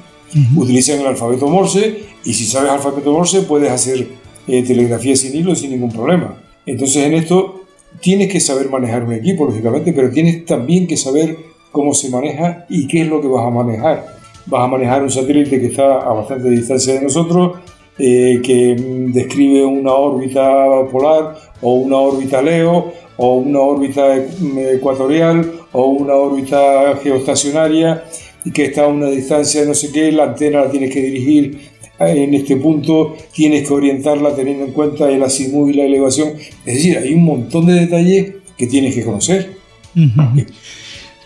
[0.61, 4.09] Utilizan el alfabeto Morse y si sabes alfabeto Morse puedes hacer
[4.46, 6.37] eh, telegrafía sin hilo sin ningún problema.
[6.66, 7.62] Entonces en esto
[8.00, 11.37] tienes que saber manejar un equipo, lógicamente, pero tienes también que saber
[11.70, 14.07] cómo se maneja y qué es lo que vas a manejar.
[14.46, 17.59] Vas a manejar un satélite que está a bastante distancia de nosotros,
[17.98, 18.76] eh, que
[19.12, 20.42] describe una órbita
[20.90, 28.04] polar o una órbita Leo o una órbita ecuatorial o una órbita geoestacionaria
[28.44, 31.00] y que está a una distancia de no sé qué, la antena la tienes que
[31.00, 36.33] dirigir en este punto, tienes que orientarla teniendo en cuenta el azimut y la elevación.
[36.66, 39.57] Es decir, hay un montón de detalles que tienes que conocer.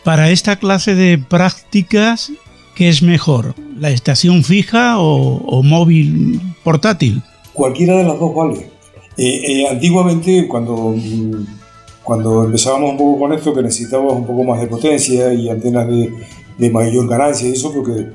[0.04, 2.32] Para esta clase de prácticas,
[2.78, 3.56] ¿qué es mejor?
[3.76, 7.20] ¿La estación fija o, móvil portátil?
[7.52, 8.70] Cualquiera de las dos vale.
[9.16, 10.94] Eh, eh, antiguamente, cuando,
[12.04, 15.88] cuando empezábamos un poco con esto, que necesitábamos un poco más de potencia y antenas
[15.88, 16.08] de,
[16.56, 18.06] de mayor ganancia y eso porque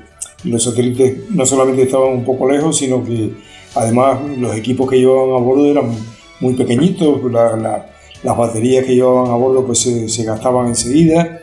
[0.44, 3.34] los satélites no solamente estaban un poco lejos, sino que
[3.74, 5.94] además los equipos que llevaban a bordo eran
[6.40, 11.42] muy pequeñitos, las baterías que llevaban a bordo pues se, gastaban enseguida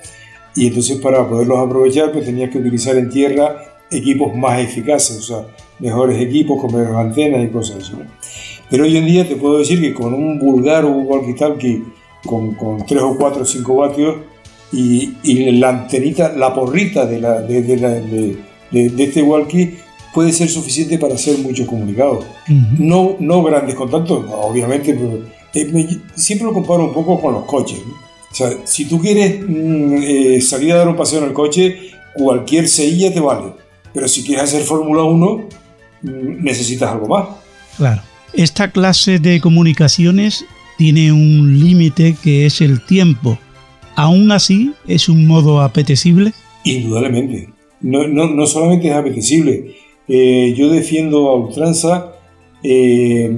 [0.55, 3.57] y entonces para poderlos aprovechar pues tenías que utilizar en tierra
[3.89, 5.47] equipos más eficaces, o sea,
[5.79, 7.93] mejores equipos con mejores antenas y cosas así.
[8.69, 11.83] Pero hoy en día te puedo decir que con un vulgar o un walkie-talkie
[12.25, 14.15] con, con 3 o 4 o 5 vatios
[14.71, 19.77] y, y, la antenita, la porrita de, la, de, de, de, de, este walkie
[20.13, 22.25] puede ser suficiente para hacer muchos comunicados.
[22.77, 25.19] no, no grandes contactos, obviamente, pero
[25.53, 27.79] eh, siempre lo comparo un poco con los coches.
[28.31, 31.91] O sea, si tú quieres mm, eh, salir a dar un paseo en el coche,
[32.13, 33.53] cualquier silla te vale.
[33.93, 35.47] Pero si quieres hacer Fórmula 1,
[36.01, 37.27] mm, necesitas algo más.
[37.77, 38.01] Claro.
[38.33, 40.45] Esta clase de comunicaciones
[40.77, 43.37] tiene un límite que es el tiempo.
[43.95, 46.33] ¿Aún así es un modo apetecible?
[46.63, 47.49] Indudablemente.
[47.81, 49.75] No, no, no solamente es apetecible.
[50.07, 52.13] Eh, yo defiendo a ultranza
[52.63, 53.29] eh,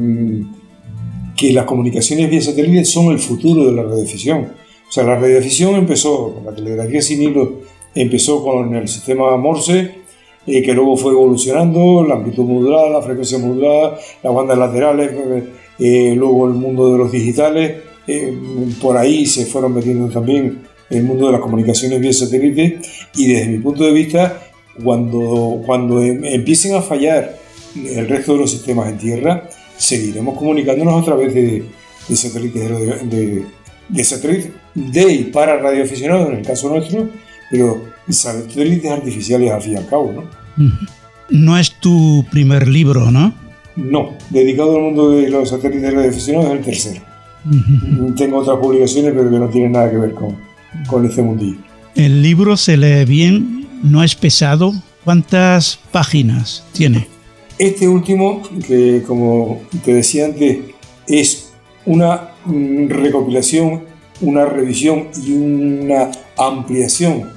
[1.36, 4.50] que las comunicaciones vía satélite son el futuro de la radiodifusión.
[4.94, 7.62] O sea, la radiodifusión empezó, la telegrafía sin hilo
[7.96, 9.96] empezó con el sistema Morse
[10.46, 15.10] eh, que luego fue evolucionando, la amplitud modulada, la frecuencia modulada, las bandas laterales,
[15.80, 17.82] eh, luego el mundo de los digitales,
[18.80, 22.80] por ahí se fueron metiendo también el mundo de las comunicaciones vía satélite
[23.16, 24.44] y desde mi punto de vista,
[24.84, 27.36] cuando, cuando em, empiecen a fallar
[27.76, 31.64] el resto de los sistemas en tierra, seguiremos comunicándonos a través de,
[32.08, 33.46] de satélites de, de,
[34.04, 37.10] satélites de y para radioaficionados en el caso nuestro,
[37.50, 40.24] pero satélites artificiales al fin y al cabo, ¿no?
[41.30, 43.34] No es tu primer libro, ¿no?
[43.76, 47.02] No, dedicado al mundo de los satélites radioaficionados es el tercero.
[48.16, 50.38] Tengo otras publicaciones, pero que no tienen nada que ver con,
[50.88, 51.58] con este mundillo.
[51.96, 54.74] El libro se lee bien, no es pesado.
[55.04, 57.08] ¿Cuántas páginas tiene?
[57.60, 60.60] Este último, que como te decía antes,
[61.08, 61.52] es
[61.86, 63.84] una recopilación,
[64.22, 67.30] una revisión y una ampliación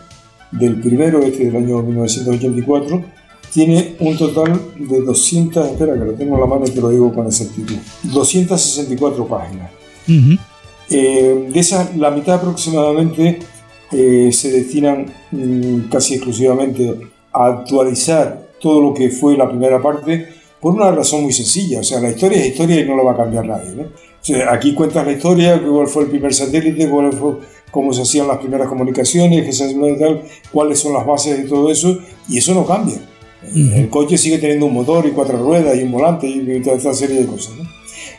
[0.52, 3.04] del primero, este del año 1984,
[3.52, 6.90] tiene un total de 200, espera que lo tengo en la mano y te lo
[6.90, 9.70] digo con exactitud, 264 páginas.
[10.88, 13.40] Eh, de esas, la mitad aproximadamente
[13.92, 17.00] eh, se destinan mm, casi exclusivamente
[17.32, 20.28] a actualizar todo lo que fue la primera parte
[20.60, 21.80] por una razón muy sencilla.
[21.80, 23.86] O sea, la historia es historia y no la va a cambiar nadie.
[24.48, 27.36] Aquí cuentas la historia, cuál fue el primer satélite, cuál fue,
[27.70, 30.22] cómo se hacían las primeras comunicaciones, qué se tal,
[30.52, 31.98] cuáles son las bases de todo eso,
[32.28, 33.00] y eso no cambia.
[33.54, 36.92] El coche sigue teniendo un motor y cuatro ruedas y un volante y toda esta
[36.92, 37.54] serie de cosas.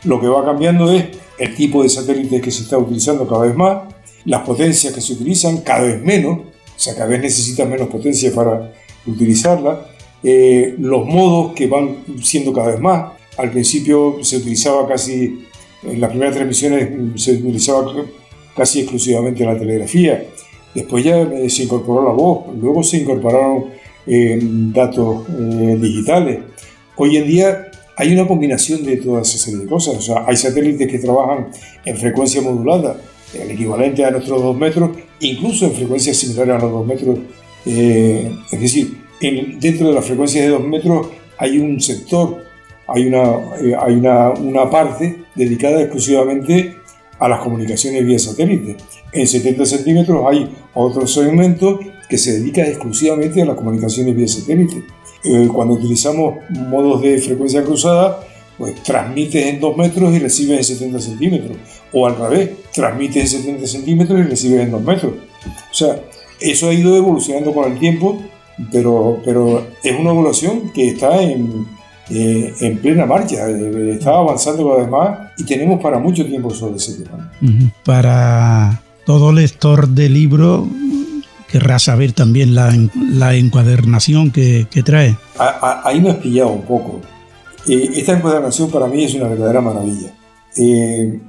[0.04, 1.06] Lo que va cambiando es
[1.38, 3.82] el tipo de satélites que se está utilizando cada vez más,
[4.24, 8.32] las potencias que se utilizan cada vez menos, o sea, cada vez necesitan menos potencia
[8.32, 8.72] para
[9.06, 9.86] utilizarla,
[10.22, 13.12] eh, los modos que van siendo cada vez más.
[13.36, 15.46] Al principio se utilizaba casi,
[15.82, 17.94] en las primeras transmisiones se utilizaba
[18.56, 20.24] casi exclusivamente la telegrafía,
[20.74, 23.66] después ya eh, se incorporó la voz, luego se incorporaron
[24.06, 25.26] eh, datos
[25.80, 26.40] digitales.
[26.96, 27.68] Hoy en día
[27.98, 29.96] hay una combinación de todas esa serie de cosas.
[29.96, 31.48] O sea, hay satélites que trabajan
[31.84, 32.96] en frecuencia modulada,
[33.34, 37.18] el equivalente a nuestros 2 metros, incluso en frecuencias similares a los 2 metros.
[37.66, 41.08] Eh, es decir, dentro de las frecuencias de 2 metros
[41.38, 42.44] hay un sector,
[42.86, 43.22] hay, una,
[43.60, 46.76] eh, hay una, una, parte dedicada exclusivamente
[47.18, 48.76] a las comunicaciones vía satélite.
[49.12, 51.78] En 70 centímetros hay otro segmento
[52.08, 54.84] que se dedica exclusivamente a las comunicaciones vía satélite.
[55.24, 58.20] Eh, cuando utilizamos modos de frecuencia cruzada,
[58.56, 61.56] pues transmites en 2 metros y recibes en 70 centímetros.
[61.92, 65.12] O al revés, transmites en 70 centímetros y recibes en 2 metros.
[65.70, 66.02] O sea,
[66.40, 68.20] eso ha ido evolucionando con el tiempo,
[68.72, 71.66] pero, pero es una evolución que está en,
[72.10, 76.50] eh, en plena marcha, eh, está avanzando cada vez más y tenemos para mucho tiempo
[76.50, 77.30] sobre ese tema.
[77.84, 80.66] Para todo lector de libro,
[81.50, 85.16] querrá saber también la, la encuadernación que, que trae.
[85.84, 87.00] ahí me has pillado un poco.
[87.68, 90.14] Eh, esta encuadernación para mí es una verdadera maravilla.
[90.56, 91.20] Eh,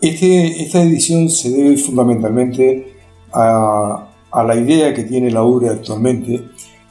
[0.00, 2.94] este, esta edición se debe fundamentalmente
[3.32, 6.42] a, a, la idea que tiene la URE actualmente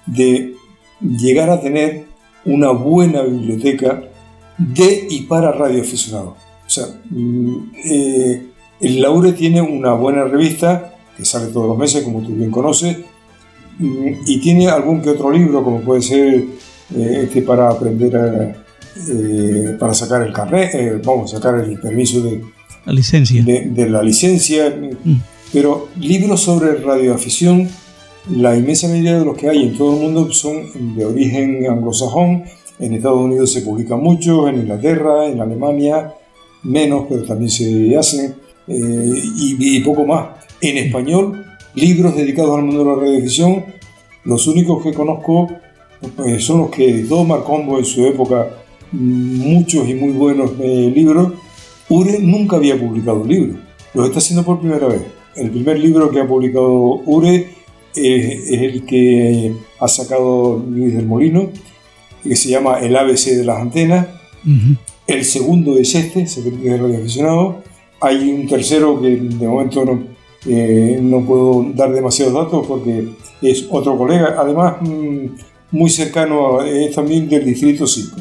[0.06, 0.54] de
[1.02, 2.09] llegar a tener
[2.50, 4.02] una buena biblioteca
[4.58, 6.34] de y para radioaficionados.
[6.66, 8.46] O sea, mm, eh,
[8.82, 12.98] el Laure tiene una buena revista que sale todos los meses, como tú bien conoces,
[13.80, 16.44] y tiene algún que otro libro, como puede ser
[16.96, 18.66] eh, este para aprender a,
[19.10, 22.42] eh, para sacar el carnet, vamos, sacar el permiso de
[22.86, 23.44] la licencia.
[23.44, 25.16] De, la licencia, mm.
[25.54, 27.70] pero libros sobre radioafición,
[28.32, 32.44] la inmensa mayoría de los que hay en todo el mundo son de origen anglosajón,
[32.80, 36.14] en Estados Unidos se publican muchos, en Inglaterra, en Alemania,
[36.64, 38.36] menos, pero también se hacen,
[38.68, 40.28] y, y poco más
[40.62, 41.46] en español,
[41.76, 43.66] libros dedicados al mundo de la radiodifusión.
[44.26, 45.50] Los únicos que conozco
[46.16, 48.50] pues, son los que editó Marcombo en su época,
[48.92, 51.34] muchos y muy buenos eh, libros.
[51.90, 53.60] Ure nunca había publicado un libro,
[53.94, 55.02] lo está haciendo por primera vez.
[55.36, 57.48] El primer libro que ha publicado Ure
[57.96, 61.50] es, el que ha sacado Luis del Molino,
[62.24, 64.08] que se llama El ABC de las antenas.
[65.08, 67.56] El segundo es este, Secretos de Radioaficionados.
[68.02, 70.04] Hay un tercero que de momento no,
[70.48, 73.10] eh, no puedo dar demasiados datos porque
[73.42, 75.26] es otro colega, además mm,
[75.72, 78.18] muy cercano, es también del Distrito 5.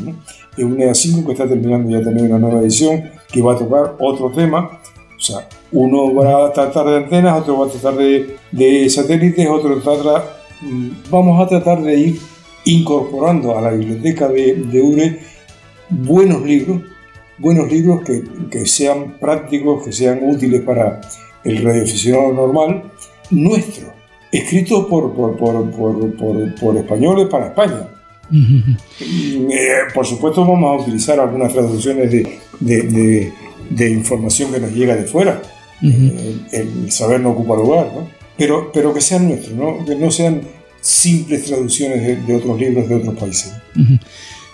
[0.56, 3.96] Es un EA5 que está terminando ya también una nueva edición que va a tocar
[4.00, 4.80] otro tema.
[5.18, 9.48] O sea, uno va a tratar de antenas, otro va a tratar de, de satélites,
[9.48, 12.20] otro trata, mm, vamos a tratar de ir
[12.64, 15.18] incorporando a la biblioteca de, de URE
[15.90, 16.82] buenos libros,
[17.38, 21.00] buenos libros que, que sean prácticos, que sean útiles para
[21.44, 22.84] el radioaficionado normal,
[23.30, 23.92] nuestro,
[24.30, 27.88] escritos por, por, por, por, por españoles para España.
[28.30, 33.32] Eh, por supuesto vamos a utilizar algunas traducciones de, de, de,
[33.70, 35.42] información que nos llega de fuera.
[35.82, 38.08] Eh, el, saber no ocupa lugar, ¿no?
[38.36, 39.84] Pero, pero que sean nuestros, ¿no?
[39.84, 40.42] que no sean
[40.80, 43.52] simples traducciones de, otros libros de otros países.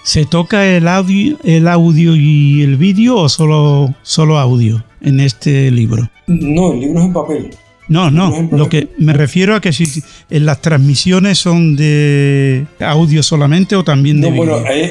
[0.04, 5.70] ¿Se toca el audio, el audio y el vídeo o solo, solo audio en este
[5.70, 6.10] libro?
[6.26, 7.50] No, el libro es en papel.
[7.86, 13.22] No, no, lo que me refiero a que si en las transmisiones son de audio
[13.22, 14.90] solamente o también de no, Bueno, hay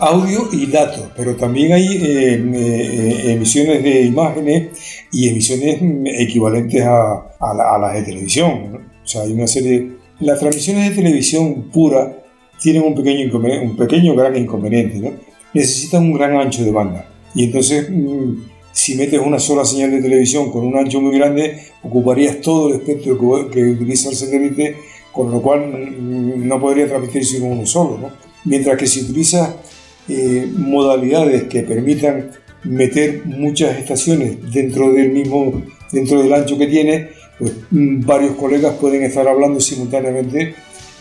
[0.00, 4.68] audio y datos, pero también hay eh, eh, emisiones de imágenes
[5.12, 5.78] y emisiones
[6.18, 8.80] equivalentes a, a, las de televisión.
[9.04, 9.92] O sea, hay una serie...
[10.20, 12.16] Las transmisiones de televisión pura
[12.60, 15.12] tienen un pequeño, un pequeño gran inconveniente, ¿no?
[15.52, 17.06] Necesitan un gran ancho de banda.
[17.32, 17.88] Y entonces...
[17.90, 22.68] Mm, si metes una sola señal de televisión con un ancho muy grande, ocuparías todo
[22.68, 24.76] el espectro que, utiliza el satélite,
[25.12, 25.94] con lo cual
[26.46, 27.98] no podría transmitirse con uno solo.
[27.98, 28.10] ¿no?
[28.44, 29.54] Mientras que si utilizas
[30.08, 32.30] eh, modalidades que permitan
[32.64, 35.62] meter muchas estaciones dentro del mismo,
[35.92, 40.56] dentro del ancho que tiene, pues mm, varios colegas pueden estar hablando simultáneamente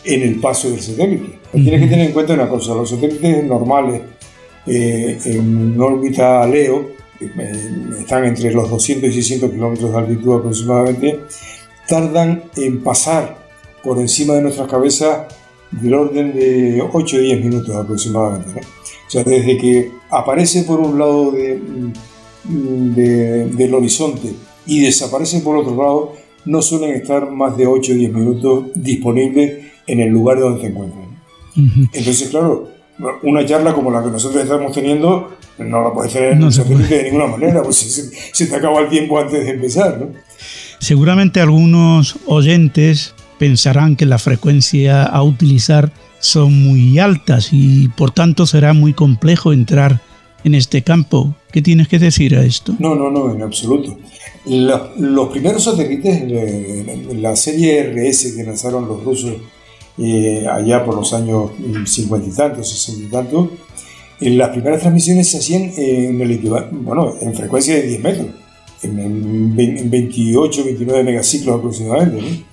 [0.06, 1.40] en el paso del satélite.
[1.52, 4.00] Tienes que tener en cuenta una cosa, los satélites normales
[4.68, 7.03] eh, en órbita LEO,
[8.00, 11.20] están entre los 200 y 600 kilómetros de altitud aproximadamente,
[11.88, 13.38] tardan en pasar
[13.84, 15.28] por encima de nuestras cabezas
[15.72, 18.62] del orden de 8 o 10 minutos aproximadamente.
[19.08, 24.34] O sea, desde que aparece por un lado mm, de, del horizonte
[24.66, 26.14] y desaparece por otro lado,
[26.46, 30.68] no suelen estar más de 8 o 10 minutos disponibles en el lugar donde se
[30.68, 31.04] encuentran.
[31.94, 32.70] Entonces, claro,
[33.24, 37.04] una charla como la que nosotros estamos teniendo no la puedes tener no se de
[37.04, 37.78] ninguna manera, pues
[38.34, 40.00] se, te acaba el tiempo antes de empezar.
[40.00, 40.08] ¿no?
[40.80, 48.46] Seguramente algunos oyentes pensarán que la frecuencia a utilizar son muy altas y por tanto
[48.46, 50.02] será muy complejo entrar
[50.44, 51.36] en este campo.
[51.52, 52.76] ¿Qué tienes que decir a esto?
[52.80, 53.98] No, no, no, en absoluto.
[54.46, 56.24] los primeros satélites,
[57.16, 59.36] la serie RS que lanzaron los rusos
[59.98, 61.52] eh, allá por los años
[61.86, 63.50] 50 y tantos, 60 y tantos,
[64.20, 66.40] las primeras transmisiones se hacían en, el
[66.72, 68.28] bueno, en frecuencia de 10 metros,
[68.84, 69.56] en,
[69.90, 72.44] 28, 29 megaciclos aproximadamente.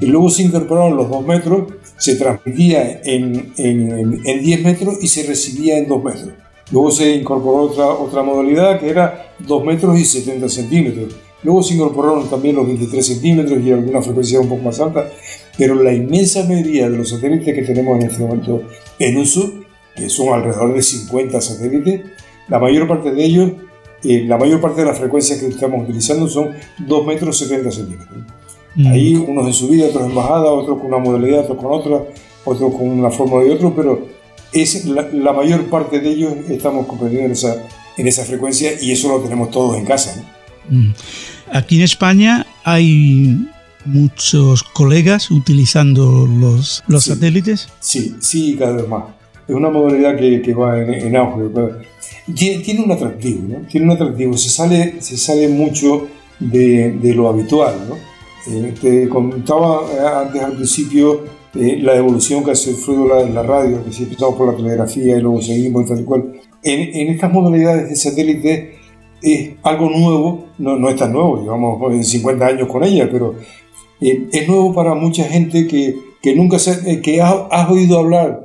[0.00, 5.24] Y luego se incorporaron los 2 metros, se transmitía en, en, 10 metros y se
[5.24, 6.30] recibía en 2 metros.
[6.70, 11.14] Luego se incorporó otra, otra modalidad que era 2 metros y 70 centímetros.
[11.42, 15.10] Luego se incorporaron también los 23 centímetros y alguna frecuencia un poco más alta,
[15.56, 18.62] pero la inmensa mayoría de los satélites que tenemos en este momento
[18.98, 22.02] en uso que son alrededor de 50 satélites,
[22.48, 23.52] la mayor parte de ellos,
[24.02, 28.18] eh, la mayor parte de las frecuencias que estamos utilizando son 2 metros 70 centímetros.
[28.74, 28.86] Mm.
[28.88, 32.02] Ahí unos en subida, otros en bajada, otros con una modalidad, otros con otra,
[32.44, 34.08] otros con una forma de otro, pero
[34.52, 39.08] es la, mayor parte de ellos estamos comprendiendo en esa, en esa frecuencia y eso
[39.08, 40.22] lo tenemos todos en casa.
[40.68, 40.90] Mm.
[41.52, 43.46] Aquí en España hay
[43.84, 47.68] muchos colegas utilizando los, los satélites.
[47.80, 49.04] Sí, sí, cada vez más
[49.48, 51.50] es una modalidad que, que va en, auge.
[52.34, 53.66] Tiene, tiene, un atractivo, ¿no?
[53.66, 56.06] Tiene un atractivo, se sale, se sale mucho
[56.40, 57.96] de, de lo habitual, ¿no?
[58.46, 61.24] Eh, te contaba eh, antes al principio
[61.54, 65.16] eh, la evolución que ha sufrido la, la radio, que si empezamos por la telegrafía
[65.16, 66.32] y luego seguimos y tal y cual.
[66.62, 68.74] En, en estas modalidades de satélite
[69.20, 73.34] es algo nuevo, no, no es tan nuevo, llevamos 50 años con ella, pero
[74.10, 78.44] es nuevo para mucha gente que, que nunca se, que has oído hablar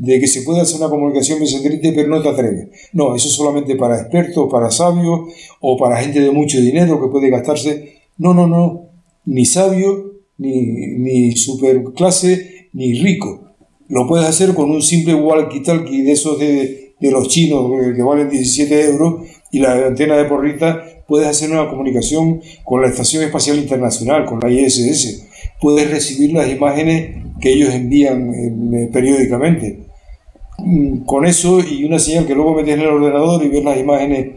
[0.00, 2.68] de que se puede hacer una comunicación satélite, pero no te atreves.
[2.92, 5.20] No, eso es solamente para expertos, para sabios
[5.60, 7.94] o para gente de mucho dinero que puede gastarse.
[8.16, 8.90] No, no, no,
[9.24, 10.62] ni sabio, ni,
[10.98, 13.54] ni superclase, ni rico.
[13.88, 18.28] Lo puedes hacer con un simple walkie-talkie de esos de, de los chinos que valen
[18.28, 23.58] 17 euros y la antena de porrita, puedes hacer una comunicación con la Estación Espacial
[23.58, 25.26] Internacional, con la ISS.
[25.60, 29.88] Puedes recibir las imágenes que ellos envían eh, periódicamente
[30.58, 33.78] Mm, con eso y una señal que luego metes en el ordenador y ves las
[33.78, 34.28] imágenes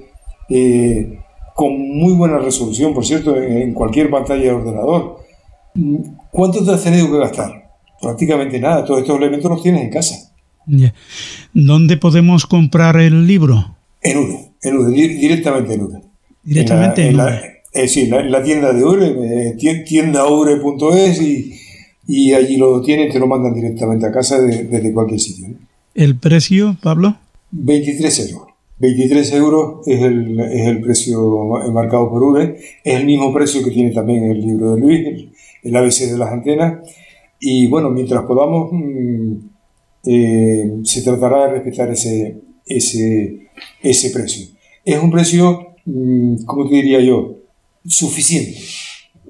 [0.50, 1.18] eh,
[1.56, 5.20] con muy buena resolución, por cierto, en cualquier pantalla de ordenador.
[5.74, 5.96] Mm,
[6.32, 7.72] ¿Cuánto te has tenido que gastar?
[8.00, 10.32] Prácticamente nada, todos estos elementos los tienes en casa.
[11.54, 13.76] ¿Dónde podemos comprar el libro?
[14.02, 16.11] En URE, en URE directamente en URE.
[16.44, 17.40] Directamente en, la,
[17.74, 21.54] eh, sí, en la, tienda de URE, eh, tiendaure.es y,
[22.08, 25.50] y allí lo tienen, te lo mandan directamente a casa desde cualquier sitio.
[25.94, 27.18] ¿El precio, Pablo?
[27.52, 28.48] 23 euros.
[28.80, 32.58] 23 euros es el, es el precio marcado por URE.
[32.84, 35.30] Es el mismo precio que tiene también el libro de Luis,
[35.62, 36.80] el ABC de las antenas.
[37.40, 39.34] Y bueno, mientras podamos, mm,
[40.06, 43.50] eh, se tratará de respetar ese, ese,
[43.84, 44.48] ese precio.
[44.84, 47.42] Es un precio, mm, como te diría yo,
[47.86, 48.58] suficiente.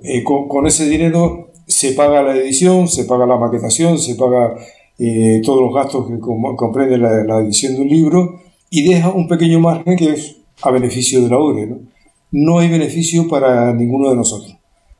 [0.04, 4.56] Eh, con, ese dinero se paga la edición, se paga la maquetación, se paga
[4.98, 9.60] eh, todos los gastos que comprende la, edición de un libro y deja un pequeño
[9.60, 11.78] margen que es a beneficio de la URE.
[12.32, 12.60] ¿no?
[12.60, 14.56] hay beneficio para ninguno de nosotros.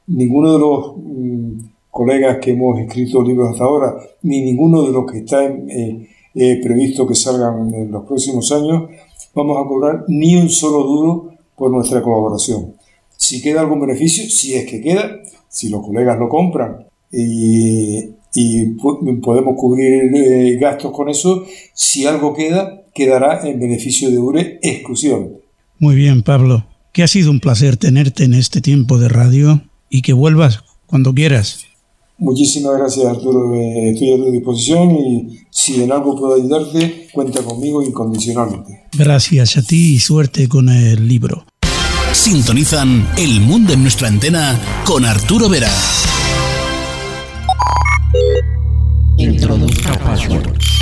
[0.08, 1.52] Ninguno de los mm,
[1.90, 7.08] colegas que hemos escrito libros hasta ahora, ni ninguno de los que están eh, previsto
[7.08, 8.90] que salgan en los próximos años,
[9.34, 11.32] vamos a cobrar ni un solo duro
[11.62, 12.74] por nuestra colaboración.
[13.16, 18.16] Si queda algún beneficio, si es que queda, si los colegas lo compran y,
[19.22, 21.46] podemos cubrir eh, gastos con eso,
[21.76, 25.42] si algo queda, quedará en beneficio de URE exclusivamente.
[25.78, 30.02] Muy bien, Pablo, que ha sido un placer tenerte en este tiempo de radio y
[30.02, 31.60] que vuelvas cuando quieras.
[32.18, 37.44] Muchísimas gracias Arturo, eh, estoy a tu disposición y si en algo puedo ayudarte, cuenta
[37.44, 38.86] conmigo incondicionalmente.
[38.98, 41.46] Gracias a ti y suerte con el libro.
[42.14, 45.72] Sintonizan El Mundo en nuestra antena con Arturo Vera.
[49.18, 50.81] Introduzca password.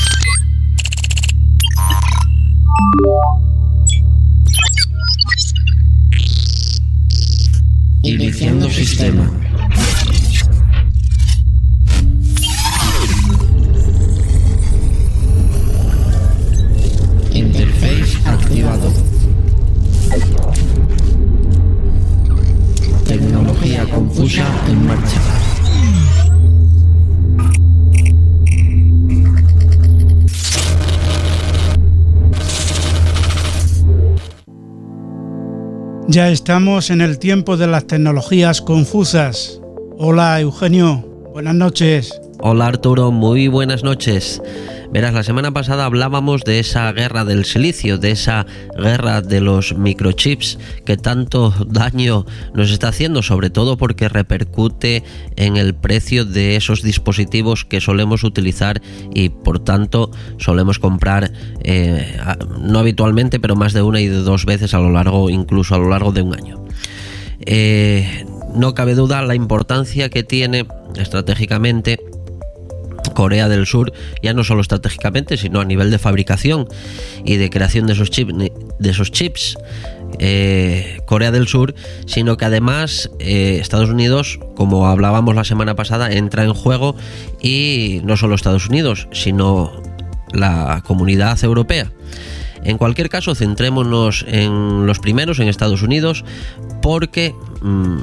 [36.12, 39.62] Ya estamos en el tiempo de las tecnologías confusas.
[39.99, 42.20] Hola Eugenio, buenas noches.
[42.39, 44.41] Hola Arturo, muy buenas noches.
[44.92, 49.78] Verás, la semana pasada hablábamos de esa guerra del silicio, de esa guerra de los
[49.78, 52.26] microchips que tanto daño
[52.56, 55.04] nos está haciendo, sobre todo porque repercute
[55.36, 58.82] en el precio de esos dispositivos que solemos utilizar
[59.14, 60.10] y por tanto
[60.40, 61.32] solemos comprar
[61.64, 62.18] eh,
[62.60, 65.78] no habitualmente, pero más de una y de dos veces a lo largo, incluso a
[65.78, 66.66] lo largo de un año.
[67.46, 68.26] Eh,
[68.56, 70.66] no cabe duda la importancia que tiene
[70.96, 72.00] estratégicamente
[73.20, 73.91] Corea del Sur,
[74.24, 76.70] ya no solo estratégicamente, sino a nivel de fabricación
[77.26, 79.57] y de creación de esos, chips, de esos chips.
[80.20, 86.09] Eh, Corea del Sur, sino que además eh, Estados Unidos, como hablábamos la semana pasada,
[86.13, 86.95] entra en juego
[87.41, 89.84] y no solo Estados Unidos, sino
[90.32, 91.91] la comunidad europea.
[92.63, 96.24] En cualquier caso, centrémonos en los primeros, en Estados Unidos,
[96.82, 97.97] porque mm,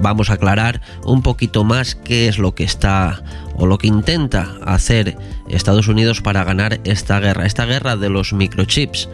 [0.00, 3.22] vamos a aclarar un poquito más qué es lo que está
[3.54, 5.16] o lo que intenta hacer
[5.48, 9.08] Estados Unidos para ganar esta guerra, esta guerra de los microchips.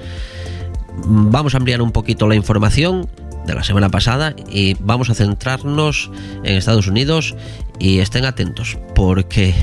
[1.04, 3.08] Vamos a ampliar un poquito la información
[3.46, 6.10] de la semana pasada y vamos a centrarnos
[6.44, 7.34] en Estados Unidos
[7.78, 9.54] y estén atentos porque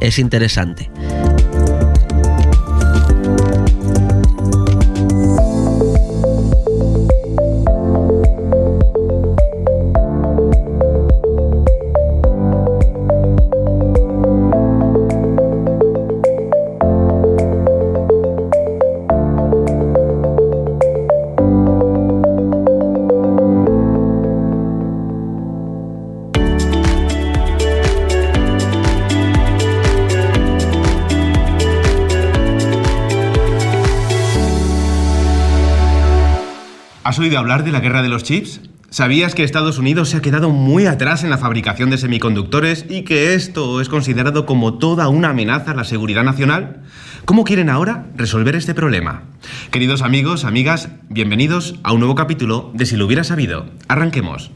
[0.00, 0.90] es interesante.
[37.20, 38.62] Oído hablar de la guerra de los chips?
[38.88, 43.02] ¿Sabías que Estados Unidos se ha quedado muy atrás en la fabricación de semiconductores y
[43.02, 46.82] que esto es considerado como toda una amenaza a la seguridad nacional?
[47.26, 49.22] ¿Cómo quieren ahora resolver este problema?
[49.70, 53.66] Queridos amigos, amigas, bienvenidos a un nuevo capítulo de Si lo hubiera sabido.
[53.86, 54.50] Arranquemos.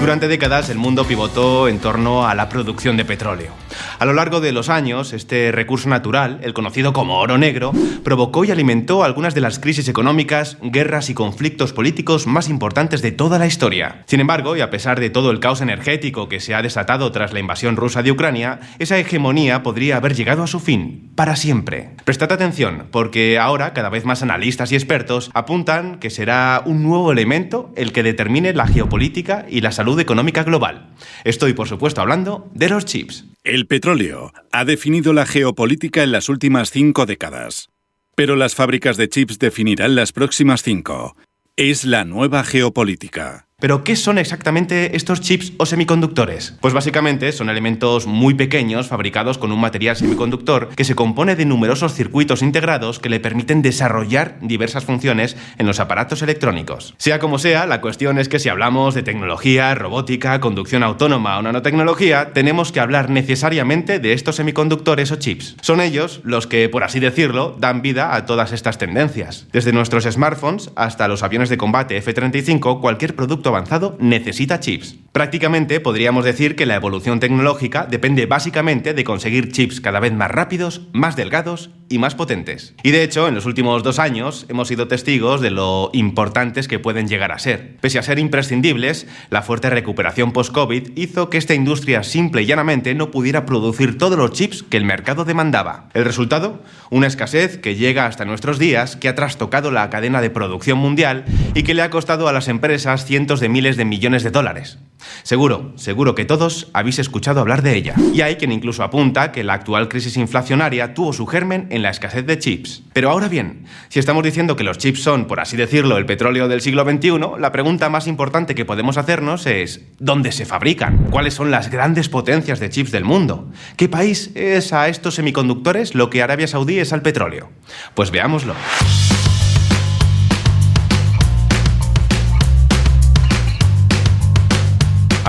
[0.00, 3.52] Durante décadas el mundo pivotó en torno a la producción de petróleo.
[3.98, 7.72] A lo largo de los años, este recurso natural, el conocido como oro negro,
[8.02, 13.12] provocó y alimentó algunas de las crisis económicas, guerras y conflictos políticos más importantes de
[13.12, 14.02] toda la historia.
[14.06, 17.34] Sin embargo, y a pesar de todo el caos energético que se ha desatado tras
[17.34, 21.90] la invasión rusa de Ucrania, esa hegemonía podría haber llegado a su fin, para siempre.
[22.04, 27.12] Prestad atención, porque ahora cada vez más analistas y expertos apuntan que será un nuevo
[27.12, 30.90] elemento el que determine la geopolítica y la salud económica global.
[31.24, 33.24] Estoy, por supuesto, hablando de los chips.
[33.42, 37.70] El petróleo ha definido la geopolítica en las últimas cinco décadas.
[38.14, 41.16] Pero las fábricas de chips definirán las próximas cinco.
[41.56, 43.46] Es la nueva geopolítica.
[43.60, 46.56] Pero, ¿qué son exactamente estos chips o semiconductores?
[46.60, 51.44] Pues básicamente son elementos muy pequeños fabricados con un material semiconductor que se compone de
[51.44, 56.94] numerosos circuitos integrados que le permiten desarrollar diversas funciones en los aparatos electrónicos.
[56.96, 61.42] Sea como sea, la cuestión es que si hablamos de tecnología, robótica, conducción autónoma o
[61.42, 65.56] nanotecnología, tenemos que hablar necesariamente de estos semiconductores o chips.
[65.60, 69.46] Son ellos los que, por así decirlo, dan vida a todas estas tendencias.
[69.52, 74.96] Desde nuestros smartphones hasta los aviones de combate F-35, cualquier producto avanzado necesita chips.
[75.12, 80.30] Prácticamente podríamos decir que la evolución tecnológica depende básicamente de conseguir chips cada vez más
[80.30, 82.72] rápidos, más delgados y más potentes.
[82.82, 86.78] Y de hecho, en los últimos dos años hemos sido testigos de lo importantes que
[86.78, 87.76] pueden llegar a ser.
[87.80, 92.94] Pese a ser imprescindibles, la fuerte recuperación post-COVID hizo que esta industria simple y llanamente
[92.94, 95.88] no pudiera producir todos los chips que el mercado demandaba.
[95.92, 100.30] El resultado, una escasez que llega hasta nuestros días, que ha trastocado la cadena de
[100.30, 101.24] producción mundial
[101.54, 104.78] y que le ha costado a las empresas cientos de miles de millones de dólares.
[105.22, 107.94] Seguro, seguro que todos habéis escuchado hablar de ella.
[108.14, 111.90] Y hay quien incluso apunta que la actual crisis inflacionaria tuvo su germen en la
[111.90, 112.82] escasez de chips.
[112.92, 116.48] Pero ahora bien, si estamos diciendo que los chips son, por así decirlo, el petróleo
[116.48, 121.08] del siglo XXI, la pregunta más importante que podemos hacernos es ¿dónde se fabrican?
[121.10, 123.50] ¿Cuáles son las grandes potencias de chips del mundo?
[123.76, 127.50] ¿Qué país es a estos semiconductores lo que Arabia Saudí es al petróleo?
[127.94, 128.54] Pues veámoslo.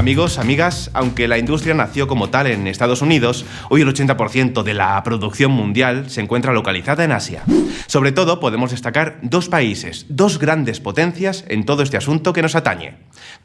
[0.01, 4.73] Amigos, amigas, aunque la industria nació como tal en Estados Unidos, hoy el 80% de
[4.73, 7.43] la producción mundial se encuentra localizada en Asia.
[7.85, 12.55] Sobre todo podemos destacar dos países, dos grandes potencias en todo este asunto que nos
[12.55, 12.95] atañe.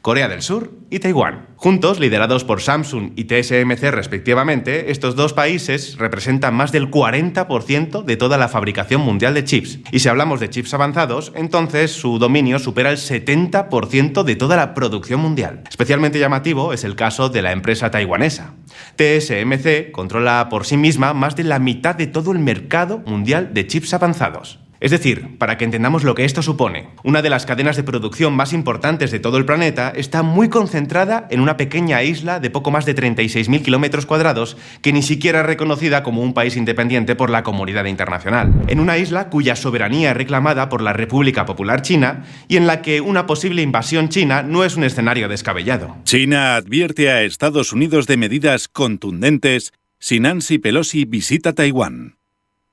[0.01, 1.45] Corea del Sur y Taiwán.
[1.57, 8.17] Juntos, liderados por Samsung y TSMC respectivamente, estos dos países representan más del 40% de
[8.17, 9.79] toda la fabricación mundial de chips.
[9.91, 14.73] Y si hablamos de chips avanzados, entonces su dominio supera el 70% de toda la
[14.73, 15.61] producción mundial.
[15.69, 18.53] Especialmente llamativo es el caso de la empresa taiwanesa.
[18.95, 23.67] TSMC controla por sí misma más de la mitad de todo el mercado mundial de
[23.67, 24.59] chips avanzados.
[24.79, 28.33] Es decir, para que entendamos lo que esto supone, una de las cadenas de producción
[28.33, 32.69] más importantes de todo el planeta está muy concentrada en una pequeña isla de poco
[32.69, 37.29] más de 36.000 kilómetros cuadrados que ni siquiera es reconocida como un país independiente por
[37.29, 38.53] la comunidad internacional.
[38.67, 42.81] En una isla cuya soberanía es reclamada por la República Popular China y en la
[42.81, 45.97] que una posible invasión china no es un escenario descabellado.
[46.03, 52.17] China advierte a Estados Unidos de medidas contundentes si Nancy Pelosi visita Taiwán.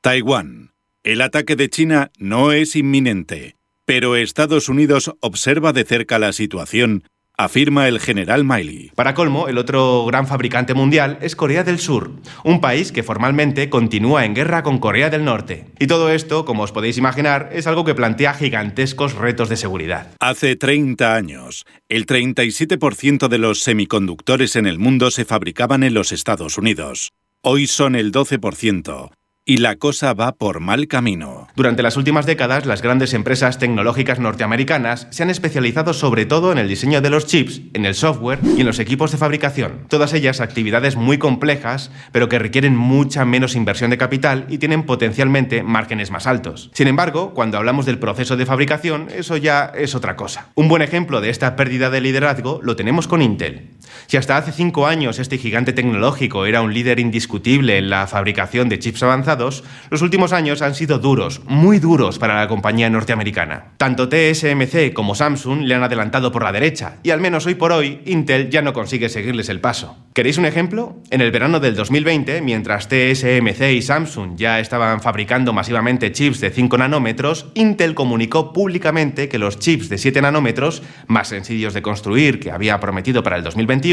[0.01, 0.64] Taiwán.
[1.05, 7.05] El ataque de China no es inminente, pero Estados Unidos observa de cerca la situación,
[7.37, 8.91] afirma el general Miley.
[8.95, 13.69] Para colmo, el otro gran fabricante mundial es Corea del Sur, un país que formalmente
[13.69, 15.67] continúa en guerra con Corea del Norte.
[15.79, 20.15] Y todo esto, como os podéis imaginar, es algo que plantea gigantescos retos de seguridad.
[20.21, 26.13] Hace 30 años, el 37% de los semiconductores en el mundo se fabricaban en los
[26.13, 27.13] Estados Unidos.
[27.43, 29.11] Hoy son el 12%
[29.47, 31.49] y la cosa va por mal camino.
[31.55, 36.57] Durante las últimas décadas, las grandes empresas tecnológicas norteamericanas se han especializado sobre todo en
[36.57, 39.85] el diseño de los chips, en el software y en los equipos de fabricación.
[39.89, 44.85] Todas ellas actividades muy complejas, pero que requieren mucha menos inversión de capital y tienen
[44.85, 46.71] potencialmente márgenes más altos.
[46.73, 50.49] Sin embargo, cuando hablamos del proceso de fabricación, eso ya es otra cosa.
[50.55, 53.69] Un buen ejemplo de esta pérdida de liderazgo lo tenemos con Intel.
[54.07, 58.69] Si hasta hace cinco años este gigante tecnológico era un líder indiscutible en la fabricación
[58.69, 63.73] de chips avanzados, los últimos años han sido duros, muy duros para la compañía norteamericana.
[63.77, 67.73] Tanto TSMC como Samsung le han adelantado por la derecha, y al menos hoy por
[67.73, 69.97] hoy Intel ya no consigue seguirles el paso.
[70.13, 70.97] ¿Queréis un ejemplo?
[71.11, 76.51] En el verano del 2020, mientras TSMC y Samsung ya estaban fabricando masivamente chips de
[76.51, 82.41] 5 nanómetros, Intel comunicó públicamente que los chips de 7 nanómetros, más sencillos de construir
[82.41, 83.84] que había prometido para el 2021,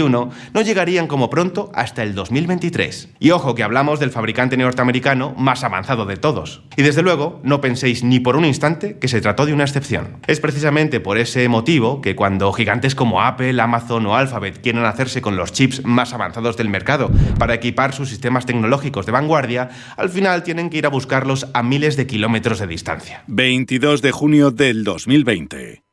[0.54, 3.10] no llegarían como pronto hasta el 2023.
[3.20, 6.64] Y ojo que hablamos del fabricante norteamericano más avanzado de todos.
[6.78, 10.18] Y desde luego, no penséis ni por un instante que se trató de una excepción.
[10.28, 15.22] Es precisamente por ese motivo que cuando gigantes como Apple, Amazon o Alphabet quieren hacerse
[15.22, 20.10] con los chips más avanzados del mercado para equipar sus sistemas tecnológicos de vanguardia, al
[20.10, 23.24] final tienen que ir a buscarlos a miles de kilómetros de distancia.
[23.28, 25.84] 22 de junio del 2020.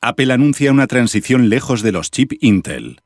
[0.00, 3.02] Apple anuncia una transición lejos de los chips Intel.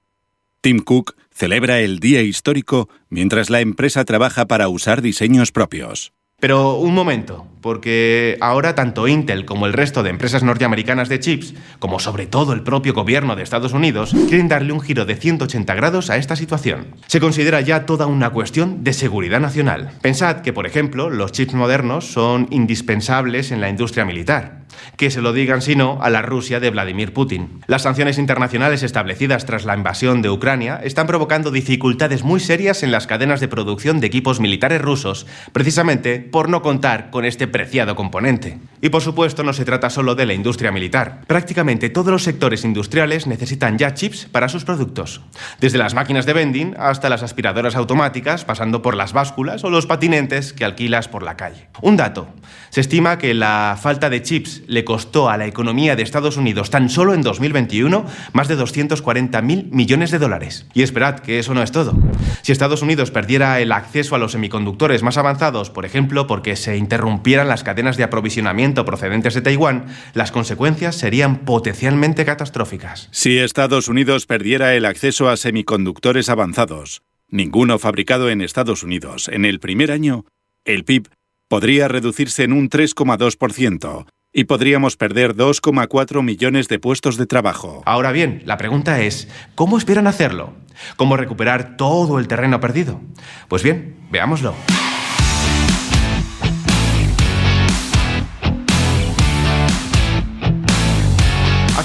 [0.66, 6.12] Tim Cook celebra el día histórico mientras la empresa trabaja para usar diseños propios.
[6.40, 11.54] Pero un momento, porque ahora tanto Intel como el resto de empresas norteamericanas de chips,
[11.78, 15.72] como sobre todo el propio gobierno de Estados Unidos, quieren darle un giro de 180
[15.76, 16.88] grados a esta situación.
[17.06, 19.92] Se considera ya toda una cuestión de seguridad nacional.
[20.02, 24.65] Pensad que, por ejemplo, los chips modernos son indispensables en la industria militar.
[24.96, 27.60] Que se lo digan, si no, a la Rusia de Vladimir Putin.
[27.66, 32.90] Las sanciones internacionales establecidas tras la invasión de Ucrania están provocando dificultades muy serias en
[32.90, 37.96] las cadenas de producción de equipos militares rusos, precisamente por no contar con este preciado
[37.96, 38.58] componente.
[38.80, 41.22] Y por supuesto no se trata solo de la industria militar.
[41.26, 45.22] Prácticamente todos los sectores industriales necesitan ya chips para sus productos.
[45.60, 49.86] Desde las máquinas de vending hasta las aspiradoras automáticas, pasando por las básculas o los
[49.86, 51.68] patinentes que alquilas por la calle.
[51.82, 52.28] Un dato.
[52.70, 56.70] Se estima que la falta de chips le costó a la economía de Estados Unidos
[56.70, 60.66] tan solo en 2021 más de 240 mil millones de dólares.
[60.74, 61.94] Y esperad que eso no es todo.
[62.42, 66.76] Si Estados Unidos perdiera el acceso a los semiconductores más avanzados, por ejemplo, porque se
[66.76, 73.08] interrumpieran las cadenas de aprovisionamiento procedentes de Taiwán, las consecuencias serían potencialmente catastróficas.
[73.10, 79.44] Si Estados Unidos perdiera el acceso a semiconductores avanzados, ninguno fabricado en Estados Unidos, en
[79.44, 80.24] el primer año,
[80.64, 81.08] el PIB
[81.48, 84.06] podría reducirse en un 3,2%
[84.36, 87.82] y podríamos perder 2,4 millones de puestos de trabajo.
[87.86, 90.52] Ahora bien, la pregunta es, ¿cómo esperan hacerlo?
[90.96, 93.00] ¿Cómo recuperar todo el terreno perdido?
[93.48, 94.54] Pues bien, veámoslo.